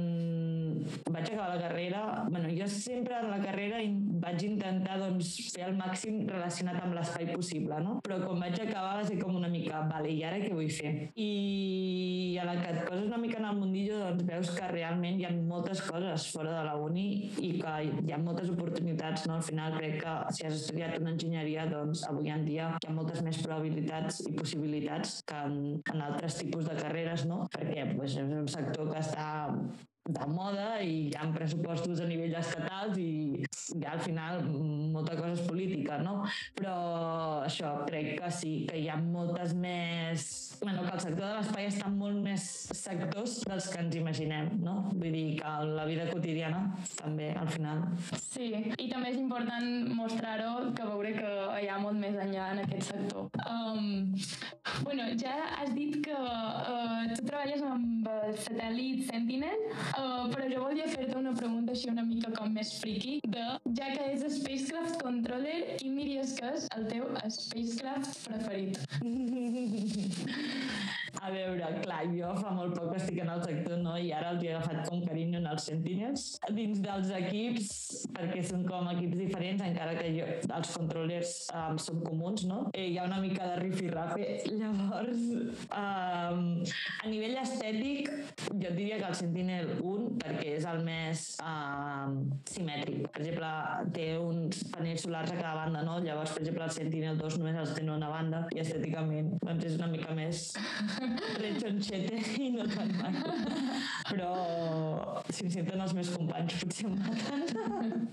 vaig 1.11 1.27
acabar 1.29 1.49
la 1.55 1.61
carrera, 1.63 2.03
bueno, 2.29 2.49
jo 2.57 2.69
sempre 2.69 3.19
en 3.19 3.31
la 3.31 3.41
carrera 3.43 3.81
vaig 4.23 4.45
intentar 4.47 4.99
doncs, 5.01 5.33
fer 5.55 5.67
el 5.69 5.77
màxim 5.79 6.23
relacionat 6.29 6.83
amb 6.83 6.97
l'espai 6.97 7.31
possible, 7.33 7.79
no? 7.85 7.99
Però 8.07 8.19
quan 8.23 8.43
vaig 8.45 8.59
acabar 8.63 8.99
va 9.01 9.07
ser 9.07 9.19
com 9.21 9.37
una 9.39 9.51
mica, 9.53 9.83
vale, 9.91 10.13
i 10.13 10.23
ara 10.27 10.41
què 10.43 10.53
vull 10.55 10.71
fer? 10.73 10.93
I 11.17 12.39
a 12.43 12.47
la 12.49 12.57
que 12.61 12.73
et 12.73 12.83
poses 12.89 13.07
una 13.07 13.21
mica 13.23 13.39
en 13.41 13.49
el 13.51 13.59
mundillo 13.61 13.99
doncs 14.03 14.27
veus 14.29 14.53
que 14.57 14.71
realment 14.73 15.21
hi 15.21 15.27
ha 15.29 15.33
moltes 15.37 15.83
coses 15.87 16.29
fora 16.35 16.55
de 16.59 16.65
la 16.69 16.77
uni 16.81 17.07
i 17.43 17.53
que 17.61 17.75
hi 18.03 18.15
ha 18.15 18.21
moltes 18.23 18.51
oportunitats, 18.55 19.27
no? 19.29 19.39
Al 19.39 19.47
final 19.47 19.77
crec 19.79 20.01
que 20.03 20.17
si 20.37 20.47
has 20.49 20.59
estudiat 20.61 20.99
una 21.01 21.15
enginyeria, 21.15 21.67
doncs 21.71 22.07
avui 22.09 22.33
en 22.33 22.47
dia 22.49 22.73
hi 22.79 22.91
ha 22.91 22.97
moltes 22.97 23.23
més 23.27 23.41
probabilitats 23.45 24.23
i 24.29 24.35
possibilitats 24.39 25.21
que 25.29 25.45
en, 25.49 25.57
en 25.93 26.05
altres 26.09 26.41
tipus 26.43 26.69
de 26.69 26.77
carreres, 26.79 27.27
no? 27.31 27.45
Perquè 27.53 27.89
pues, 27.95 28.19
és 28.19 28.37
un 28.43 28.49
sector 28.51 28.91
que 28.93 29.01
està 29.03 29.29
de 30.05 30.27
moda 30.27 30.81
i 30.83 31.09
hi 31.09 31.15
ha 31.15 31.29
pressupostos 31.35 32.01
a 32.03 32.07
nivell 32.11 32.35
estatals 32.39 32.99
i 32.99 33.45
ja 33.81 33.93
al 33.95 34.01
final 34.03 34.43
molta 34.93 35.15
cosa 35.17 35.33
és 35.37 35.43
política, 35.47 35.99
no? 36.03 36.25
Però 36.59 36.75
això, 37.47 37.71
crec 37.87 38.17
que 38.19 38.31
sí, 38.35 38.55
que 38.69 38.81
hi 38.83 38.89
ha 38.91 38.99
moltes 38.99 39.55
més... 39.55 40.27
bueno, 40.63 40.83
que 40.83 40.95
el 40.95 41.01
sector 41.05 41.25
de 41.27 41.37
l'espai 41.39 41.69
està 41.69 41.87
en 41.89 41.97
molt 41.99 42.19
més 42.23 42.49
sectors 42.79 43.39
dels 43.47 43.69
que 43.71 43.81
ens 43.83 43.97
imaginem, 43.99 44.51
no? 44.63 44.75
Vull 44.91 45.15
dir 45.15 45.25
que 45.41 45.55
la 45.71 45.87
vida 45.89 46.09
quotidiana 46.11 46.65
també, 46.99 47.33
al 47.39 47.51
final. 47.55 47.85
Sí, 48.19 48.51
i 48.79 48.91
també 48.91 49.15
és 49.15 49.21
important 49.23 49.95
mostrar-ho, 49.95 50.73
que 50.77 50.87
veure 50.91 51.15
que 51.17 51.33
hi 51.63 51.71
ha 51.71 51.79
molt 51.83 51.99
més 52.03 52.19
enllà 52.27 52.51
en 52.57 52.65
aquest 52.67 52.93
sector. 52.93 53.31
Um, 53.47 54.15
bueno, 54.83 55.09
ja 55.19 55.39
has 55.61 55.73
dit 55.79 55.99
que 56.05 56.19
uh, 56.19 57.07
tu 57.15 57.23
treballes 57.27 57.63
amb 57.67 58.11
els 58.19 58.47
satèl·lits 58.47 58.73
Elite 58.73 59.07
Sentinel, 59.07 59.61
uh, 59.99 60.25
però 60.33 60.49
jo 60.51 60.65
volia 60.65 60.89
fer-te 60.91 61.19
una 61.19 61.35
pregunta 61.37 61.77
així 61.77 61.91
una 61.93 62.05
mica 62.07 62.33
com 62.37 62.53
més 62.57 62.73
friki, 62.81 63.19
de, 63.37 63.45
ja 63.79 63.93
que 63.95 64.09
és 64.15 64.27
Spacecraft 64.39 64.99
Controller, 65.03 65.59
quin 65.83 65.99
diries 66.01 66.35
que 66.39 66.55
és 66.57 66.69
el 66.77 66.89
teu 66.91 67.05
Spacecraft 67.39 68.13
preferit? 68.29 68.75
A 71.23 71.31
veure, 71.31 71.67
clar, 71.85 72.01
jo 72.11 72.33
fa 72.35 72.51
molt 72.57 72.73
poc 72.75 72.97
estic 72.97 73.21
en 73.23 73.29
el 73.31 73.43
sector, 73.45 73.77
no? 73.79 73.93
I 74.01 74.09
ara 74.17 74.33
els 74.33 74.43
he 74.43 74.49
agafat 74.51 74.89
com 74.89 75.03
carinyo 75.05 75.39
en 75.39 75.47
els 75.53 75.67
Sentinels. 75.69 76.25
Dins 76.57 76.81
dels 76.83 77.13
equips, 77.15 77.69
perquè 78.17 78.43
són 78.49 78.65
com 78.67 78.89
equips 78.91 79.21
diferents, 79.21 79.63
encara 79.63 79.93
que 79.99 80.09
jo, 80.17 80.27
els 80.57 80.73
controllers 80.75 81.35
um, 81.55 81.79
són 81.85 82.01
comuns, 82.03 82.43
no? 82.49 82.65
Eh, 82.73 82.89
hi 82.91 82.97
ha 82.99 83.05
una 83.07 83.21
mica 83.23 83.53
de 83.53 83.61
rifirrafe. 83.61 84.27
Llavors, 84.59 85.23
um, 85.69 86.43
a 86.65 87.13
nivell 87.13 87.39
estètic, 87.45 88.11
jo 88.49 88.75
diria 88.75 88.99
que 88.99 89.13
el 89.13 89.19
Sentinel 89.21 89.71
1, 89.83 90.09
perquè 90.23 90.57
és 90.59 90.67
el 90.69 90.83
més 90.87 91.25
um, 91.43 92.19
simètric. 92.49 93.09
Per 93.13 93.23
exemple, 93.25 93.51
té 93.97 94.09
uns 94.21 94.63
panells 94.73 95.07
solars 95.07 95.33
a 95.35 95.39
cada 95.39 95.55
banda, 95.59 95.83
no? 95.87 95.99
Llavors, 96.05 96.35
per 96.35 96.45
exemple, 96.45 96.67
el 96.69 96.75
Sentinel 96.77 97.19
2 97.21 97.39
només 97.43 97.59
els 97.63 97.75
té 97.77 97.87
una 97.87 98.11
banda 98.13 98.45
i 98.55 98.63
estèticament 98.63 99.33
doncs 99.43 99.67
és 99.69 99.79
una 99.81 99.89
mica 99.93 100.15
més 100.17 100.45
rechonxete 101.43 102.21
i 102.43 102.53
no 102.57 102.69
tan 102.71 102.95
maco. 103.01 103.35
Però 104.11 104.33
si 105.33 105.47
em 105.47 105.53
senten 105.57 105.83
els 105.83 105.95
meus 105.97 106.13
companys 106.15 106.59
potser 106.63 106.89
em 106.89 106.97
maten. 107.01 108.09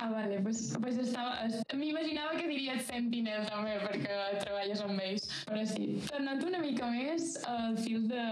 Ah, 0.00 0.10
vale, 0.10 0.40
pues, 0.42 0.62
pues 0.82 0.98
estava... 1.02 1.48
M'imaginava 1.74 2.36
que 2.38 2.48
diries 2.50 2.86
Sentinel 2.88 3.46
també, 3.48 3.76
perquè 3.84 4.18
treballes 4.40 4.82
amb 4.84 5.00
ells, 5.04 5.28
però 5.48 5.64
sí. 5.68 5.88
Tornant 6.08 6.42
una 6.48 6.60
mica 6.62 6.88
més 6.92 7.34
al 7.48 7.78
fil 7.80 8.08
de, 8.10 8.24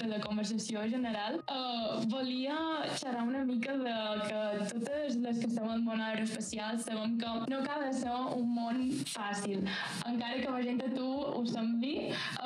de 0.00 0.10
la 0.10 0.20
conversació 0.24 0.84
general, 0.92 1.40
uh, 1.46 2.02
volia 2.16 2.56
xerrar 2.96 3.24
una 3.28 3.44
mica 3.44 3.72
de 3.76 3.94
que 4.26 4.40
totes 4.72 5.16
les 5.24 5.38
que 5.40 5.48
estem 5.50 5.68
al 5.68 5.82
món 5.84 6.00
aeroespacial 6.00 6.78
sabem 6.80 7.16
que 7.20 7.32
no 7.50 7.58
acaba 7.58 7.86
de 7.86 7.92
ser 7.92 8.14
un 8.36 8.46
món 8.56 8.78
fàcil. 9.10 9.66
Encara 10.08 10.40
que 10.40 10.54
la 10.54 10.62
gent 10.64 10.80
a 10.86 10.88
tu 10.94 11.08
ho 11.32 11.42
sembli, 11.50 11.94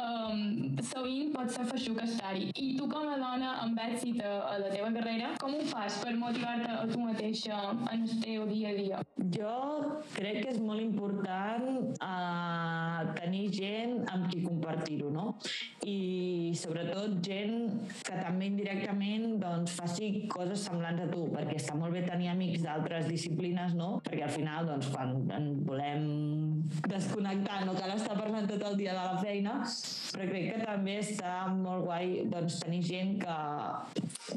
um, 0.05 0.41
sovint 0.91 1.31
pot 1.37 1.53
ser 1.55 1.67
feixuc 1.71 2.03
estar-hi. 2.07 2.50
I 2.65 2.67
tu 2.79 2.89
com 2.91 3.12
a 3.12 3.19
dona 3.21 3.53
amb 3.67 3.79
èxit 3.85 4.19
a, 4.27 4.33
la 4.65 4.73
teva 4.75 4.91
carrera, 4.97 5.31
com 5.45 5.55
ho 5.55 5.62
fas 5.71 6.00
per 6.03 6.17
motivar-te 6.19 6.73
a 6.75 6.89
tu 6.91 6.99
mateixa 7.05 7.61
en 7.93 8.09
el 8.09 8.17
teu 8.25 8.49
dia 8.50 8.75
a 8.75 8.79
dia? 8.81 9.03
Jo 9.39 9.55
crec 10.17 10.43
que 10.43 10.55
és 10.57 10.61
molt 10.65 10.83
important 10.83 11.95
uh, 11.95 13.07
tenir 13.21 13.47
gent 13.55 14.00
amb 14.11 14.27
qui 14.33 14.43
compartir-ho, 14.49 15.15
no? 15.15 15.29
I 15.89 16.53
sobretot 16.61 17.15
gent 17.25 17.71
que 18.05 18.17
també 18.19 18.51
indirectament 18.51 19.39
doncs, 19.41 19.79
faci 19.79 20.27
coses 20.29 20.67
semblants 20.67 21.07
a 21.07 21.09
tu, 21.09 21.23
perquè 21.33 21.57
està 21.57 21.77
molt 21.79 21.97
bé 21.97 22.03
tenir 22.05 22.29
amics 22.35 22.67
d'altres 22.67 23.09
disciplines, 23.09 23.73
no? 23.79 23.95
Perquè 24.05 24.27
al 24.27 24.35
final, 24.35 24.69
doncs, 24.69 24.91
quan 24.93 25.15
en 25.33 25.47
volem 25.65 26.05
desconnectar, 26.85 27.63
no 27.65 27.77
cal 27.79 27.95
estar 27.95 28.19
parlant 28.19 28.49
tot 28.51 28.65
el 28.69 28.77
dia 28.77 28.93
de 28.93 29.07
la 29.07 29.23
feina, 29.23 29.55
però 30.13 30.27
crec 30.29 30.51
que 30.51 30.67
també 30.67 30.99
està 31.01 31.33
molt 31.55 31.87
guai 31.87 32.27
doncs, 32.29 32.61
tenir 32.61 32.83
gent 32.85 33.17
que 33.23 33.39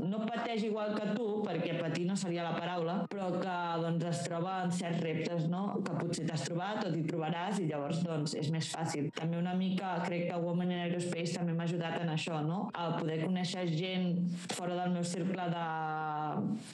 no 0.07 0.23
pateix 0.23 0.63
igual 0.69 0.95
que 0.95 1.09
tu, 1.17 1.27
perquè 1.43 1.75
patir 1.81 2.07
no 2.07 2.15
seria 2.19 2.47
la 2.47 2.55
paraula, 2.55 3.01
però 3.11 3.27
que 3.35 3.57
doncs, 3.83 4.07
es 4.13 4.23
troba 4.29 4.55
en 4.63 4.71
certs 4.79 5.03
reptes 5.03 5.49
no? 5.51 5.65
que 5.83 5.99
potser 5.99 6.27
t'has 6.29 6.47
trobat 6.47 6.85
o 6.87 6.93
t'hi 6.93 7.03
trobaràs 7.09 7.59
i 7.59 7.67
llavors 7.67 7.99
doncs, 8.07 8.37
és 8.39 8.49
més 8.53 8.71
fàcil. 8.71 9.11
També 9.19 9.41
una 9.41 9.57
mica 9.59 9.97
crec 10.07 10.29
que 10.31 10.39
Women 10.39 10.71
in 10.71 10.83
Aerospace 10.85 11.32
també 11.37 11.55
m'ha 11.57 11.67
ajudat 11.69 11.99
en 12.01 12.11
això, 12.13 12.39
no? 12.45 12.59
a 12.73 12.89
poder 12.99 13.19
conèixer 13.23 13.65
gent 13.71 14.09
fora 14.53 14.77
del 14.81 14.95
meu 14.97 15.05
cercle 15.07 15.47
de 15.53 15.67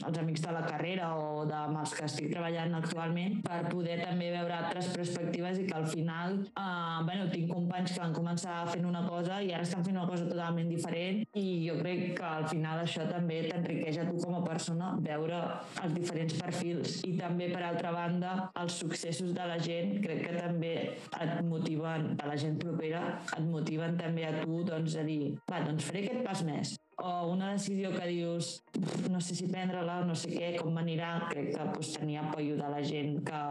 els 0.07 0.21
amics 0.21 0.45
de 0.45 0.55
la 0.55 0.63
carrera 0.67 1.11
o 1.19 1.45
de 1.49 1.57
amb 1.59 1.81
els 1.81 1.95
que 1.97 2.05
estic 2.07 2.29
treballant 2.33 2.75
actualment 2.79 3.39
per 3.45 3.61
poder 3.69 3.99
també 4.01 4.31
veure 4.33 4.57
altres 4.57 4.91
perspectives 4.95 5.59
i 5.61 5.67
que 5.69 5.77
al 5.77 5.87
final 5.89 6.39
eh, 6.47 6.99
bueno, 7.07 7.27
tinc 7.33 7.51
companys 7.53 7.95
que 7.95 8.03
van 8.03 8.15
començar 8.15 8.57
fent 8.71 8.87
una 8.89 9.05
cosa 9.07 9.41
i 9.43 9.53
ara 9.55 9.67
estan 9.67 9.85
fent 9.85 9.97
una 9.97 10.07
cosa 10.09 10.27
totalment 10.29 10.69
diferent 10.71 11.23
i 11.39 11.45
jo 11.67 11.77
crec 11.81 12.05
que 12.19 12.27
al 12.29 12.47
final 12.51 12.83
això 12.83 13.05
també 13.09 13.41
t'enriqueix 13.47 14.01
a 14.01 14.07
tu 14.09 14.17
com 14.23 14.39
a 14.39 14.43
persona 14.45 14.91
veure 15.05 15.39
els 15.83 15.95
diferents 15.95 16.35
perfils 16.41 16.99
i 17.07 17.15
també 17.19 17.49
per 17.53 17.63
altra 17.67 17.93
banda 17.95 18.35
els 18.61 18.79
successos 18.83 19.33
de 19.35 19.47
la 19.51 19.57
gent. 19.61 19.97
Crec 20.03 20.25
que 20.27 20.35
també 20.37 20.73
et 21.19 21.33
motiven 21.45 22.11
a 22.19 22.29
la 22.29 22.37
gent 22.39 22.59
propera 22.61 23.03
et 23.25 23.45
motiven 23.45 23.97
també 23.99 24.27
a 24.27 24.35
tu 24.41 24.63
doncs, 24.67 24.99
a 24.99 25.07
dir 25.07 25.35
va, 25.49 25.63
doncs 25.65 25.89
faré 25.89 26.05
aquest 26.05 26.23
pas 26.27 26.45
més 26.47 26.77
o 27.01 27.31
una 27.31 27.53
decisió 27.53 27.91
que 27.95 28.07
dius 28.07 28.61
no 29.09 29.19
sé 29.21 29.35
si 29.35 29.47
prendre-la, 29.49 29.99
no 30.07 30.15
sé 30.15 30.31
què, 30.31 30.49
com 30.59 30.73
m'anirà, 30.75 31.11
crec 31.29 31.51
que 31.55 31.65
pues, 31.73 31.91
tenir 31.95 32.19
apoyo 32.21 32.55
de 32.59 32.69
la 32.71 32.81
gent, 32.85 33.19
que 33.27 33.41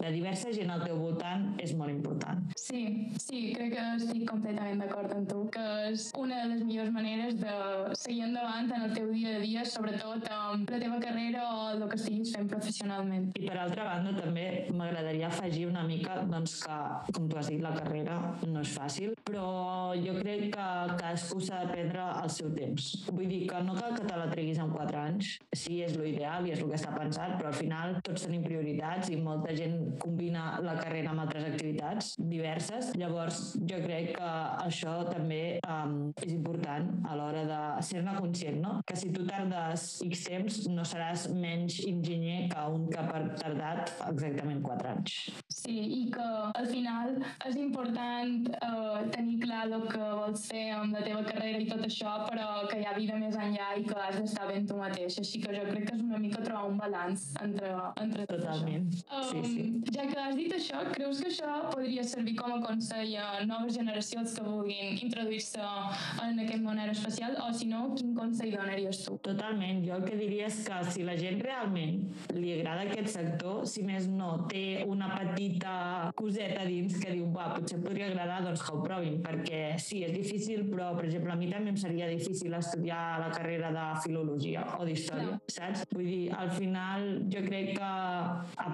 de 0.00 0.12
diversa 0.14 0.52
gent 0.54 0.70
al 0.72 0.84
teu 0.84 0.98
voltant 1.00 1.48
és 1.62 1.74
molt 1.78 1.92
important. 1.92 2.44
Sí, 2.60 2.82
sí, 3.20 3.42
crec 3.56 3.74
que 3.74 3.84
estic 3.98 4.24
completament 4.28 4.82
d'acord 4.82 5.12
amb 5.16 5.28
tu, 5.30 5.44
que 5.54 5.64
és 5.90 6.08
una 6.18 6.42
de 6.42 6.52
les 6.54 6.64
millors 6.68 6.92
maneres 6.94 7.38
de 7.40 7.56
seguir 7.98 8.26
endavant 8.28 8.70
en 8.70 8.86
el 8.88 8.96
teu 8.96 9.10
dia 9.12 9.36
a 9.36 9.42
dia, 9.44 9.64
sobretot 9.68 10.28
amb 10.34 10.70
la 10.72 10.80
teva 10.84 11.00
carrera 11.02 11.46
o 11.54 11.68
el 11.74 11.84
que 11.88 12.00
estiguis 12.00 12.34
fent 12.36 12.48
professionalment. 12.52 13.30
I 13.38 13.48
per 13.48 13.58
altra 13.64 13.88
banda 13.90 14.14
també 14.18 14.48
m'agradaria 14.74 15.28
afegir 15.28 15.66
una 15.68 15.84
mica 15.88 16.20
doncs, 16.28 16.58
que, 16.64 16.78
com 17.12 17.28
tu 17.28 17.40
has 17.40 17.50
dit, 17.52 17.62
la 17.64 17.74
carrera 17.76 18.18
no 18.46 18.64
és 18.64 18.76
fàcil, 18.78 19.14
però 19.28 19.48
jo 19.98 20.16
crec 20.20 20.48
que 20.54 20.68
cadascú 20.98 21.42
s'ha 21.42 21.64
de 21.64 21.74
prendre 21.74 22.08
el 22.22 22.32
seu 22.32 22.52
temps 22.56 22.97
Vull 23.08 23.28
dir 23.30 23.42
que 23.50 23.60
no 23.64 23.74
cal 23.78 23.94
que 23.96 24.06
te 24.06 24.16
la 24.18 24.28
treguis 24.30 24.58
en 24.62 24.72
4 24.74 25.00
anys. 25.00 25.34
Sí, 25.56 25.80
és 25.84 25.96
l'ideal 25.98 26.48
i 26.48 26.54
és 26.54 26.62
el 26.62 26.70
que 26.70 26.78
està 26.78 26.92
pensat, 26.94 27.36
però 27.38 27.52
al 27.52 27.58
final 27.58 27.98
tots 28.06 28.26
tenim 28.26 28.44
prioritats 28.46 29.10
i 29.12 29.18
molta 29.20 29.54
gent 29.56 29.76
combina 30.02 30.46
la 30.64 30.76
carrera 30.78 31.12
amb 31.12 31.24
altres 31.24 31.48
activitats 31.50 32.12
diverses. 32.18 32.92
Llavors, 32.98 33.40
jo 33.70 33.80
crec 33.84 34.14
que 34.18 34.32
això 34.64 34.98
també 35.08 35.42
um, 35.62 36.10
és 36.24 36.34
important 36.34 36.90
a 37.08 37.18
l'hora 37.18 37.44
de 37.48 37.60
ser-ne 37.88 38.16
conscient, 38.18 38.60
no? 38.62 38.78
Que 38.88 38.98
si 38.98 39.12
tu 39.14 39.26
tardes 39.28 39.88
X 40.08 40.24
temps, 40.28 40.60
no 40.72 40.86
seràs 40.88 41.28
menys 41.34 41.80
enginyer 41.88 42.48
que 42.52 42.66
un 42.74 42.88
que 42.92 43.00
ha 43.00 43.22
tardat 43.40 43.92
exactament 44.08 44.62
4 44.64 44.92
anys. 44.94 45.18
Sí, 45.52 45.76
i 45.98 46.02
que 46.12 46.28
al 46.48 46.68
final 46.70 47.16
és 47.48 47.58
important 47.60 48.48
uh, 48.58 49.04
tenir 49.14 49.38
clar 49.44 49.64
el 49.68 49.86
que 49.90 50.00
vols 50.20 50.46
fer 50.48 50.64
amb 50.76 50.96
la 50.96 51.04
teva 51.04 51.24
carrera 51.26 51.62
i 51.62 51.68
tot 51.70 51.84
això, 51.86 52.14
però 52.28 52.48
que 52.70 52.80
hi 52.80 52.87
ha 52.88 52.94
vida 52.96 53.18
més 53.20 53.36
enllà 53.36 53.70
i 53.78 53.84
que 53.86 53.96
has 54.02 54.18
d'estar 54.18 54.48
ben 54.50 54.66
tu 54.68 54.78
mateix. 54.78 55.18
Així 55.22 55.40
que 55.42 55.54
jo 55.54 55.64
crec 55.68 55.88
que 55.88 55.96
és 55.96 56.04
una 56.04 56.20
mica 56.22 56.42
trobar 56.44 56.64
un 56.70 56.78
balanç 56.80 57.28
entre, 57.44 57.72
entre 58.04 58.26
tot 58.30 58.42
Totalment. 58.42 58.88
això. 58.92 59.18
Um, 59.18 59.28
sí, 59.28 59.52
sí. 59.54 59.96
Ja 59.96 60.06
que 60.10 60.18
has 60.22 60.36
dit 60.38 60.54
això, 60.58 60.82
creus 60.94 61.22
que 61.22 61.32
això 61.32 61.54
podria 61.72 62.04
servir 62.04 62.36
com 62.38 62.56
a 62.56 62.60
consell 62.64 63.14
a 63.22 63.28
noves 63.48 63.76
generacions 63.78 64.36
que 64.36 64.46
vulguin 64.46 64.98
introduir-se 65.06 65.64
en 66.24 66.42
aquest 66.44 66.64
món 66.64 66.82
aeroespacial 66.82 67.38
o 67.44 67.50
si 67.56 67.70
no, 67.70 67.84
quin 67.98 68.14
consell 68.16 68.54
donaries 68.56 69.02
tu? 69.06 69.18
Totalment. 69.28 69.84
Jo 69.86 69.98
el 69.98 70.06
que 70.08 70.18
diria 70.18 70.48
és 70.48 70.60
que 70.66 70.80
si 70.92 71.06
la 71.06 71.16
gent 71.18 71.42
realment 71.44 72.02
li 72.36 72.54
agrada 72.58 72.86
aquest 72.88 73.12
sector, 73.18 73.64
si 73.68 73.84
més 73.86 74.08
no 74.10 74.34
té 74.50 74.84
una 74.88 75.10
petita 75.14 75.58
petita 75.58 76.12
coseta 76.14 76.64
dins 76.66 76.96
que 77.00 77.12
diu, 77.12 77.28
va, 77.34 77.48
potser 77.54 77.78
podria 77.82 78.08
agradar, 78.08 78.40
doncs 78.44 78.62
que 78.64 78.74
ho 78.74 78.80
provin, 78.82 79.18
perquè 79.24 79.62
sí, 79.82 80.02
és 80.06 80.12
difícil, 80.14 80.64
però, 80.70 80.92
per 80.96 81.06
exemple, 81.08 81.32
a 81.32 81.38
mi 81.38 81.50
també 81.50 81.72
em 81.72 81.78
seria 81.80 82.08
difícil 82.10 82.54
estudiar 82.54 82.77
la 82.86 83.30
carrera 83.34 83.72
de 83.74 83.86
filologia 84.04 84.64
o 84.78 84.86
d'història, 84.86 85.36
no. 85.36 85.52
saps? 85.52 85.84
Vull 85.92 86.08
dir, 86.08 86.24
al 86.36 86.50
final 86.54 87.06
jo 87.32 87.42
crec 87.46 87.74
que 87.78 87.88
a, 87.88 88.68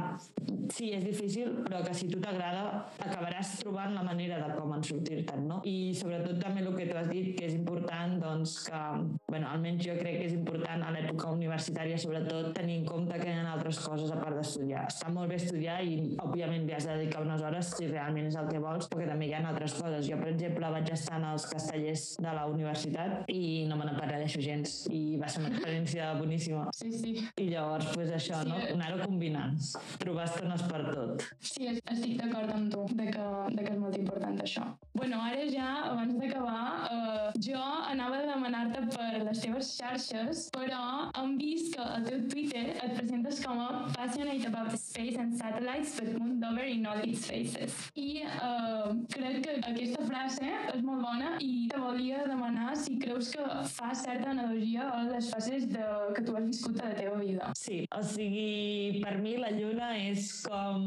sí, 0.73 0.91
és 0.97 1.05
difícil, 1.05 1.53
però 1.65 1.83
que 1.85 1.95
si 1.97 2.09
tu 2.11 2.21
t'agrada 2.23 2.85
acabaràs 3.05 3.55
trobant 3.63 3.95
la 3.97 4.05
manera 4.07 4.41
de 4.43 4.55
com 4.59 4.73
en 4.77 4.85
sortir-te'n, 4.87 5.47
no? 5.49 5.61
I 5.69 5.95
sobretot 5.97 6.41
també 6.43 6.65
el 6.65 6.71
que 6.77 6.89
tu 6.91 6.99
has 6.99 7.11
dit, 7.11 7.33
que 7.39 7.49
és 7.49 7.57
important, 7.57 8.17
doncs, 8.23 8.57
que, 8.69 8.83
bueno, 9.29 9.51
almenys 9.51 9.85
jo 9.87 9.97
crec 9.99 10.21
que 10.21 10.29
és 10.31 10.37
important 10.37 10.85
a 10.85 10.93
l'època 10.95 11.33
universitària, 11.35 11.99
sobretot, 12.01 12.53
tenir 12.57 12.81
en 12.83 12.89
compte 12.89 13.19
que 13.21 13.31
hi 13.31 13.37
ha 13.39 13.53
altres 13.53 13.81
coses 13.85 14.13
a 14.13 14.21
part 14.21 14.39
d'estudiar. 14.39 14.87
Està 14.91 15.11
molt 15.13 15.31
bé 15.31 15.39
estudiar 15.41 15.81
i, 15.85 16.15
òbviament, 16.25 16.67
li 16.69 16.77
has 16.77 16.89
de 16.89 16.99
dedicar 16.99 17.25
unes 17.25 17.45
hores 17.45 17.75
si 17.75 17.89
realment 17.91 18.31
és 18.31 18.39
el 18.41 18.51
que 18.51 18.63
vols, 18.63 18.89
perquè 18.91 19.09
també 19.11 19.29
hi 19.29 19.37
ha 19.37 19.43
altres 19.49 19.77
coses. 19.79 20.07
Jo, 20.09 20.19
per 20.21 20.31
exemple, 20.33 20.73
vaig 20.77 20.93
estar 20.95 21.21
en 21.21 21.29
els 21.33 21.47
castellers 21.51 22.07
de 22.21 22.35
la 22.39 22.47
universitat 22.51 23.31
i 23.33 23.65
no 23.69 23.79
me 23.85 23.93
n'apareleixo 23.93 24.43
gens 24.45 24.75
i 24.93 25.17
va 25.21 25.29
ser 25.31 25.43
una 25.43 25.51
experiència 25.53 26.11
boníssima. 26.19 26.65
Sí, 26.77 26.91
sí. 26.93 27.15
I 27.41 27.49
llavors, 27.51 27.91
pues 27.95 28.13
això, 28.17 28.41
sí, 28.43 28.51
no? 28.51 28.59
Eh. 28.61 28.73
Anar-ho 28.75 29.01
combinant, 29.05 29.59
trobar 30.03 30.27
estones 30.29 30.65
per 30.71 30.81
tot. 30.91 31.25
Sí, 31.41 31.69
estic 31.77 32.17
d'acord 32.21 32.53
amb 32.55 32.73
tu, 32.73 32.85
de 32.97 33.09
que, 33.13 33.27
de 33.55 33.67
que 33.67 33.75
és 33.75 33.81
molt 33.81 33.99
important 34.01 34.41
això. 34.45 34.67
Bueno, 34.97 35.21
ara 35.29 35.45
ja, 35.51 35.69
abans 35.91 36.17
d'acabar, 36.21 36.65
eh, 36.89 37.43
jo 37.49 37.61
anava 37.61 38.23
a 38.23 38.29
demanar-te 38.31 38.85
per 38.95 39.11
les 39.27 39.43
teves 39.45 39.73
xarxes, 39.79 40.47
però 40.55 40.83
hem 41.21 41.37
vist 41.41 41.75
que 41.75 41.85
al 41.85 42.09
teu 42.09 42.25
Twitter 42.33 42.65
et 42.75 42.97
presentes 42.99 43.43
com 43.45 43.61
a 43.61 43.71
passionate 43.95 44.49
about 44.49 44.73
space 44.79 45.19
and 45.21 45.37
satellites 45.39 45.99
but 45.99 46.13
moved 46.19 46.45
over 46.45 46.65
in 46.65 46.87
all 46.87 47.01
its 47.05 47.27
faces. 47.27 47.75
I 47.97 48.25
uh, 48.25 48.95
crec 49.13 49.43
que 49.45 49.59
aquesta 49.71 50.05
frase 50.09 50.51
és 50.73 50.83
molt 50.85 51.05
bona 51.05 51.35
i 51.45 51.67
te 51.71 51.81
volia 51.81 52.25
demanar 52.29 52.75
si 52.79 52.97
creus 53.01 53.33
que 53.35 53.45
fa 53.75 53.91
certa 53.95 54.31
analogia 54.31 54.87
a 54.89 55.03
les 55.09 55.29
fases 55.33 55.67
de, 55.73 55.85
que 56.15 56.23
tu 56.23 56.37
has 56.37 56.47
viscut 56.47 56.79
a 56.81 56.91
la 56.93 56.95
teva 56.95 57.19
vida. 57.19 57.51
Sí, 57.59 57.81
o 57.91 58.03
sigui, 58.07 59.01
per 59.03 59.17
mi 59.19 59.35
la 59.41 59.51
lluna 59.51 59.91
és 59.99 60.29
com, 60.47 60.85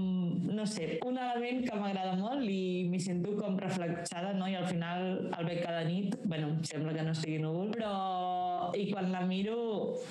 no 0.47 0.65
sé, 0.65 0.93
un 1.07 1.19
element 1.19 1.65
que 1.67 1.79
m'agrada 1.81 2.15
molt 2.19 2.47
i 2.47 2.87
m'hi 2.87 3.01
sento 3.03 3.35
com 3.35 3.59
reflexada, 3.59 4.31
no? 4.39 4.47
I 4.47 4.55
al 4.61 4.69
final 4.71 5.07
el 5.27 5.49
veig 5.51 5.63
cada 5.65 5.83
nit, 5.89 6.15
bueno, 6.23 6.55
sembla 6.71 6.95
que 6.95 7.03
no 7.03 7.15
estigui 7.17 7.41
núvol, 7.43 7.73
però 7.75 7.93
i 8.77 8.87
quan 8.91 9.11
la 9.11 9.21
miro 9.27 9.57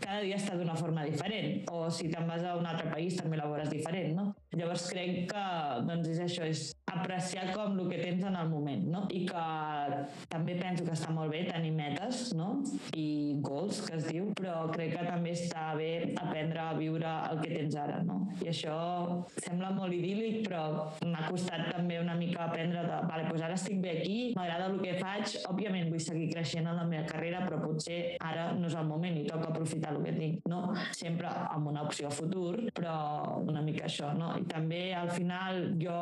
cada 0.01 0.21
dia 0.25 0.37
està 0.39 0.57
d'una 0.57 0.77
forma 0.77 1.05
diferent 1.05 1.67
o 1.73 1.87
si 1.93 2.11
te'n 2.13 2.29
vas 2.29 2.45
a 2.45 2.55
un 2.61 2.69
altre 2.69 2.89
país 2.93 3.17
també 3.19 3.41
la 3.41 3.49
veuràs 3.49 3.73
diferent, 3.73 4.15
no? 4.17 4.31
Llavors 4.57 4.87
crec 4.93 5.27
que 5.33 5.47
doncs 5.89 6.13
és 6.13 6.21
això, 6.25 6.47
és 6.49 6.71
apreciar 6.89 7.51
com 7.53 7.77
el 7.81 7.91
que 7.91 7.99
tens 8.01 8.25
en 8.25 8.37
el 8.39 8.49
moment, 8.49 8.87
no? 8.93 9.03
I 9.13 9.25
que 9.29 9.47
també 10.33 10.57
penso 10.61 10.87
que 10.87 10.95
està 10.97 11.13
molt 11.13 11.33
bé 11.33 11.45
tenir 11.49 11.75
metes, 11.77 12.31
no? 12.39 12.55
I 12.97 13.07
goals, 13.45 13.83
que 13.87 13.97
es 13.99 14.07
diu, 14.09 14.31
però 14.37 14.67
crec 14.73 14.95
que 14.97 15.05
també 15.07 15.33
està 15.37 15.69
bé 15.79 15.91
aprendre 16.15 16.63
a 16.63 16.75
viure 16.79 17.13
el 17.31 17.41
que 17.43 17.51
tens 17.53 17.77
ara, 17.81 18.01
no? 18.07 18.21
I 18.43 18.51
això 18.53 18.77
sembla 19.45 19.73
molt 19.77 19.95
idíl·lic, 19.97 20.43
però 20.47 20.63
m'ha 21.07 21.27
costat 21.29 21.71
també 21.73 22.01
una 22.03 22.17
mica 22.19 22.45
aprendre 22.47 22.85
de, 22.87 23.01
vale, 23.11 23.27
doncs 23.31 23.47
ara 23.47 23.57
estic 23.59 23.81
bé 23.85 23.97
aquí, 24.01 24.19
m'agrada 24.37 24.69
el 24.71 24.79
que 24.83 24.97
faig, 25.01 25.37
òbviament 25.51 25.91
vull 25.93 26.03
seguir 26.03 26.29
creixent 26.33 26.69
en 26.69 26.81
la 26.81 26.87
meva 26.89 27.07
carrera, 27.09 27.43
però 27.47 27.61
potser 27.63 28.01
ara 28.21 28.51
no 28.57 28.71
és 28.71 28.77
el 28.79 28.89
moment 28.89 29.17
i 29.21 29.27
toca 29.29 29.51
aprofitar 29.51 29.95
el 29.95 30.03
que 30.05 30.17
tinc, 30.19 30.49
no? 30.53 30.63
Sempre 30.97 31.31
amb 31.31 31.73
una 31.73 31.87
opció 31.87 32.11
a 32.11 32.15
futur, 32.15 32.55
però 32.77 32.97
una 33.43 33.65
mica 33.65 33.87
això, 33.89 34.13
no? 34.17 34.35
I 34.41 34.47
també 34.51 34.83
al 34.97 35.13
final 35.15 35.63
jo 35.81 36.01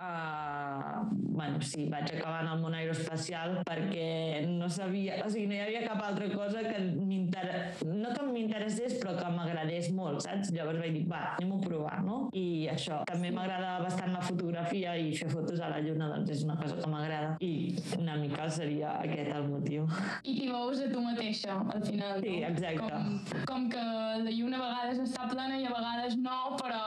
eh, 0.00 0.94
bueno, 1.34 1.60
sí, 1.62 1.88
vaig 1.90 2.10
acabar 2.14 2.44
en 2.44 2.52
el 2.52 2.60
món 2.62 2.76
aeroespacial 2.78 3.60
perquè 3.66 4.44
no 4.48 4.68
sabia, 4.70 5.18
o 5.24 5.30
sigui, 5.30 5.48
no 5.50 5.56
hi 5.56 5.62
havia 5.64 5.83
cap 5.86 6.02
altra 6.04 6.28
cosa 6.32 6.64
que 6.64 6.80
no 6.84 8.12
que 8.14 8.26
m'interessés, 8.28 8.96
però 9.00 9.14
que 9.18 9.30
m'agradés 9.34 9.90
molt, 9.94 10.22
saps? 10.24 10.52
Llavors 10.54 10.80
vaig 10.82 10.96
dir, 10.98 11.04
va, 11.10 11.22
anem 11.36 11.54
a 11.56 11.60
provar, 11.64 11.98
no? 12.06 12.18
I 12.36 12.66
això, 12.72 13.02
també 13.10 13.32
m'agrada 13.34 13.76
bastant 13.84 14.12
la 14.14 14.22
fotografia 14.24 14.96
i 15.00 15.12
fer 15.16 15.30
fotos 15.32 15.62
a 15.64 15.70
la 15.72 15.80
lluna, 15.84 16.10
doncs 16.14 16.34
és 16.36 16.44
una 16.46 16.58
cosa 16.60 16.78
que 16.80 16.90
m'agrada 16.90 17.34
i 17.44 17.52
una 17.98 18.16
mica 18.20 18.48
seria 18.50 18.96
aquest 19.04 19.32
el 19.34 19.48
motiu. 19.50 19.86
I 20.24 20.36
t'hi 20.38 20.50
veus 20.50 20.82
a 20.84 20.90
tu 20.92 21.02
mateixa, 21.04 21.58
al 21.74 21.84
final, 21.84 22.20
Sí, 22.24 22.36
exacte. 22.46 22.80
Com, 22.80 23.44
com 23.48 23.68
que 23.72 23.82
la 24.24 24.32
lluna 24.32 24.60
a 24.60 24.64
vegades 24.64 25.02
està 25.04 25.28
plena 25.30 25.58
i 25.60 25.66
a 25.68 25.72
vegades 25.74 26.16
no, 26.20 26.38
però 26.60 26.80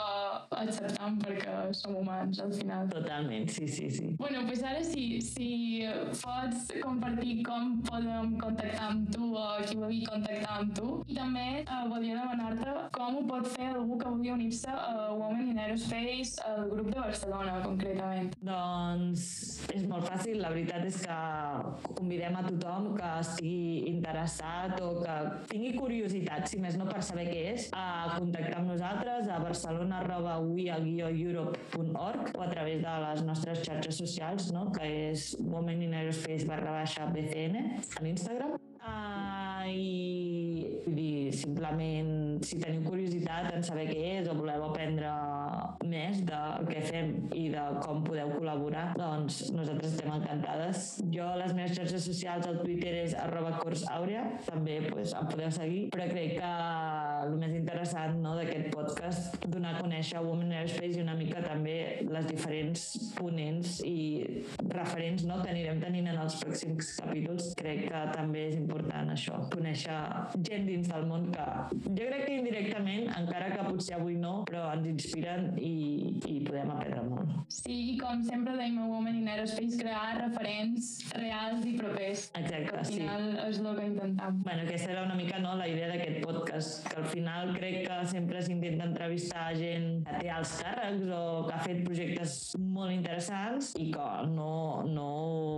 acceptant 0.56 1.18
perquè 1.24 1.56
som 1.76 1.96
humans, 2.00 2.40
al 2.44 2.54
final. 2.54 2.88
Totalment, 2.92 3.48
sí, 3.50 3.68
sí, 3.68 3.90
sí. 3.92 4.16
Bueno, 4.20 4.44
pues 4.48 4.64
ara 4.64 4.84
sí, 4.84 5.20
si 5.22 5.84
pots 6.22 6.72
compartir 6.84 7.42
com 7.46 7.78
podem 7.88 8.38
contactar 8.42 8.92
amb 8.92 9.12
tu 9.14 9.32
o 9.36 9.48
qui 9.66 9.78
vulgui 9.78 10.02
contactar 10.08 10.60
amb 10.62 10.76
tu. 10.78 10.94
I 11.08 11.18
també 11.18 11.48
eh, 11.62 11.82
volia 11.92 12.22
demanar-te 12.22 12.76
com 12.96 13.20
ho 13.20 13.26
pot 13.30 13.50
fer 13.56 13.72
algú 13.74 13.98
que 14.00 14.10
vulgui 14.10 14.34
unir-se 14.34 14.72
a 14.72 15.10
Women 15.14 15.52
in 15.54 15.62
Aerospace, 15.64 16.42
al 16.48 16.70
grup 16.72 16.92
de 16.94 17.00
Barcelona, 17.00 17.60
concretament. 17.66 18.32
Doncs 18.42 19.28
és 19.76 19.86
molt 19.90 20.08
fàcil, 20.08 20.40
la 20.42 20.52
veritat 20.54 20.86
és 20.88 21.02
que 21.04 21.18
convidem 21.98 22.38
a 22.38 22.46
tothom 22.48 22.92
que 22.98 23.12
estigui 23.22 23.92
interessat 23.92 24.78
o 24.84 24.94
que 25.02 25.18
tingui 25.52 25.74
curiositat, 25.78 26.48
si 26.50 26.62
més 26.64 26.78
no 26.80 26.88
per 26.90 27.04
saber 27.06 27.28
què 27.30 27.44
és, 27.54 27.70
a 27.76 28.18
contactar 28.18 28.62
amb 28.62 28.74
nosaltres 28.74 29.30
a 29.32 29.40
barcelona 29.44 30.02
arroba 30.02 30.37
europe.org 30.40 32.32
o 32.36 32.42
a 32.42 32.50
través 32.50 32.82
de 32.82 32.94
les 33.06 33.24
nostres 33.24 33.64
xarxes 33.66 33.98
socials, 33.98 34.52
no? 34.52 34.72
que 34.72 34.86
és 35.12 35.36
Women 35.40 35.82
in 35.88 35.94
Aerospace 35.94 36.46
barra 36.48 36.72
baixa 36.80 37.06
BCN 37.12 37.56
a 37.98 38.04
l'Instagram. 38.04 38.58
Uh, 38.78 39.68
I 39.68 40.82
vull 40.86 40.96
dir, 40.96 41.34
simplement, 41.36 42.40
si 42.48 42.60
teniu 42.62 42.86
curiositat 42.88 43.52
en 43.52 43.66
saber 43.68 43.90
què 43.90 44.04
és 44.22 44.30
o 44.32 44.38
voleu 44.38 44.70
aprendre 44.70 45.12
més 45.86 46.22
del 46.26 46.68
que 46.70 46.82
fem 46.86 47.14
i 47.38 47.48
de 47.54 47.64
com 47.84 48.04
podeu 48.06 48.32
col·laborar, 48.36 48.90
doncs 48.98 49.48
nosaltres 49.54 49.94
estem 49.96 50.14
encantades. 50.16 50.88
Jo, 51.14 51.30
les 51.40 51.54
meves 51.58 51.76
xarxes 51.78 52.08
socials, 52.10 52.48
al 52.50 52.62
Twitter 52.64 52.94
és 53.04 53.16
arroba 53.18 53.54
corsaurea, 53.62 54.26
també 54.48 54.80
pues, 54.90 55.14
em 55.18 55.30
podeu 55.32 55.52
seguir, 55.54 55.84
però 55.94 56.08
crec 56.12 56.38
que 56.40 56.54
el 57.28 57.36
més 57.42 57.54
interessant 57.58 58.18
no, 58.24 58.36
d'aquest 58.38 58.70
podcast 58.74 59.48
donar 59.48 59.76
a 59.76 59.82
conèixer 59.82 60.22
Women 60.24 60.52
in 60.52 60.58
Aerospace 60.60 61.00
i 61.00 61.04
una 61.04 61.16
mica 61.18 61.42
també 61.46 61.78
les 62.08 62.28
diferents 62.30 62.86
ponents 63.18 63.78
i 63.88 63.98
referents 64.72 65.26
no, 65.28 65.40
que 65.44 65.52
anirem 65.54 65.82
tenint 65.84 66.12
en 66.12 66.22
els 66.24 66.38
pròxims 66.42 66.94
capítols. 67.02 67.52
Crec 67.60 67.88
que 67.90 68.04
també 68.14 68.48
és 68.52 68.58
important 68.60 69.14
això, 69.14 69.42
conèixer 69.54 69.98
gent 70.48 70.68
dins 70.70 70.90
del 70.92 71.08
món 71.10 71.30
que 71.34 71.48
jo 71.88 72.08
crec 72.08 72.26
que 72.26 72.38
indirectament, 72.40 73.10
encara 73.18 73.52
que 73.54 73.66
potser 73.68 73.98
avui 73.98 74.18
no, 74.20 74.42
però 74.48 74.68
ens 74.76 74.88
inspiren 74.92 75.50
i 75.68 76.38
podem 76.46 76.72
aprendre 76.74 77.04
molt. 77.08 77.34
Sí, 77.54 77.76
i 77.94 77.98
com 78.00 78.22
sempre 78.26 78.56
deim 78.58 78.78
a 78.82 78.88
Women 78.90 79.22
in 79.22 79.30
Aerospace, 79.32 79.80
crear 79.80 80.18
referents 80.20 80.90
reals 81.16 81.66
i 81.68 81.74
propers. 81.78 82.28
Exacte, 82.40 82.64
que 82.70 82.80
al 82.82 82.88
sí. 82.88 82.98
final 83.00 83.28
és 83.48 83.60
el 83.62 83.70
que 83.80 83.88
intentem. 83.92 84.42
Bueno, 84.46 84.66
aquesta 84.66 84.92
era 84.94 85.04
una 85.08 85.16
mica 85.20 85.40
no, 85.44 85.56
la 85.60 85.68
idea 85.70 85.90
d'aquest 85.92 86.20
podcast, 86.26 86.88
que 86.88 87.00
al 87.02 87.08
final 87.12 87.54
crec 87.58 87.80
que 87.88 88.00
sempre 88.12 88.44
s'intenta 88.44 88.88
entrevistar 88.90 89.48
gent 89.58 89.90
que 90.08 90.22
té 90.22 90.32
alts 90.34 90.56
càrrecs 90.62 91.14
o 91.18 91.24
que 91.48 91.56
ha 91.56 91.62
fet 91.64 91.84
projectes 91.88 92.38
molt 92.62 92.94
interessants 92.96 93.74
i 93.82 93.90
que 93.94 94.08
no, 94.34 94.52
no 94.88 95.08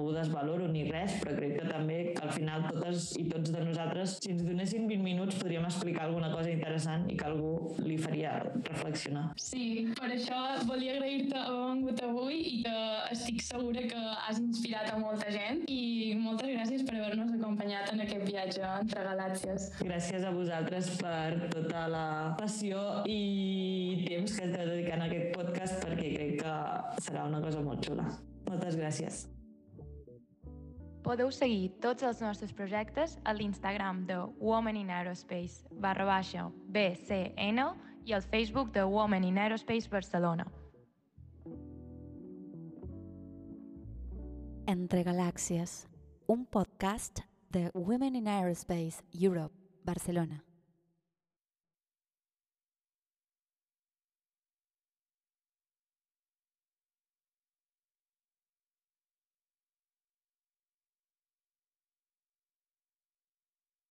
ho 0.09 0.13
desvaloro 0.15 0.67
ni 0.71 0.85
res, 0.89 1.17
però 1.23 1.35
crec 1.37 1.57
que 1.59 1.67
també 1.69 1.99
que 2.15 2.25
al 2.25 2.33
final 2.35 2.65
totes 2.69 3.11
i 3.19 3.25
tots 3.29 3.53
de 3.53 3.63
nosaltres, 3.65 4.17
si 4.23 4.33
ens 4.33 4.45
donessin 4.45 4.87
20 4.89 5.05
minuts, 5.05 5.39
podríem 5.41 5.67
explicar 5.67 6.07
alguna 6.07 6.31
cosa 6.33 6.51
interessant 6.53 7.07
i 7.11 7.17
que 7.19 7.27
algú 7.27 7.75
li 7.83 7.97
faria 8.01 8.37
reflexionar. 8.69 9.29
Sí, 9.39 9.89
per 9.99 10.09
això 10.15 10.37
volia 10.67 10.95
agrair-te 10.95 11.35
haver 11.37 11.63
vengut 11.69 12.01
avui 12.07 12.37
i 12.39 12.59
que 12.63 12.75
estic 13.13 13.41
segura 13.43 13.83
que 13.91 14.03
has 14.27 14.39
inspirat 14.41 14.91
a 14.93 14.99
molta 14.99 15.31
gent 15.33 15.65
i 15.67 16.15
moltes 16.19 16.53
gràcies 16.53 16.85
per 16.87 16.95
haver-nos 16.97 17.33
acompanyat 17.35 17.91
en 17.93 18.03
aquest 18.05 18.23
viatge 18.29 18.61
entre 18.69 19.03
galàxies. 19.09 19.67
Gràcies 19.81 20.23
a 20.23 20.31
vosaltres 20.35 20.91
per 21.01 21.49
tota 21.55 21.87
la 21.91 22.05
passió 22.39 22.85
i 23.11 24.05
temps 24.05 24.37
que 24.37 24.47
esteu 24.47 24.71
dedicant 24.71 25.03
a 25.03 25.09
aquest 25.09 25.35
podcast 25.35 25.83
perquè 25.83 26.13
crec 26.15 26.39
que 26.45 27.03
serà 27.09 27.27
una 27.27 27.43
cosa 27.43 27.65
molt 27.65 27.83
xula. 27.85 28.07
Moltes 28.47 28.79
gràcies. 28.79 29.27
Podeu 31.03 31.29
seguir 31.31 31.69
tots 31.81 32.03
els 32.05 32.19
nostres 32.21 32.51
projectes 32.53 33.15
a 33.25 33.33
l'Instagram 33.33 34.03
de 34.05 34.17
Women 34.39 34.77
in 34.77 34.89
Aerospace 34.93 35.65
barra 35.81 36.05
baixa 36.05 36.49
BCN 36.75 37.88
i 38.05 38.13
al 38.13 38.21
Facebook 38.21 38.71
de 38.73 38.83
Women 38.83 39.23
in 39.23 39.37
Aerospace 39.37 39.89
Barcelona. 39.89 40.45
Entre 44.67 45.03
Galàxies, 45.03 45.87
un 46.27 46.45
podcast 46.45 47.21
de 47.49 47.71
Women 47.73 48.15
in 48.15 48.27
Aerospace 48.27 49.01
Europe, 49.11 49.53
Barcelona. 49.83 50.48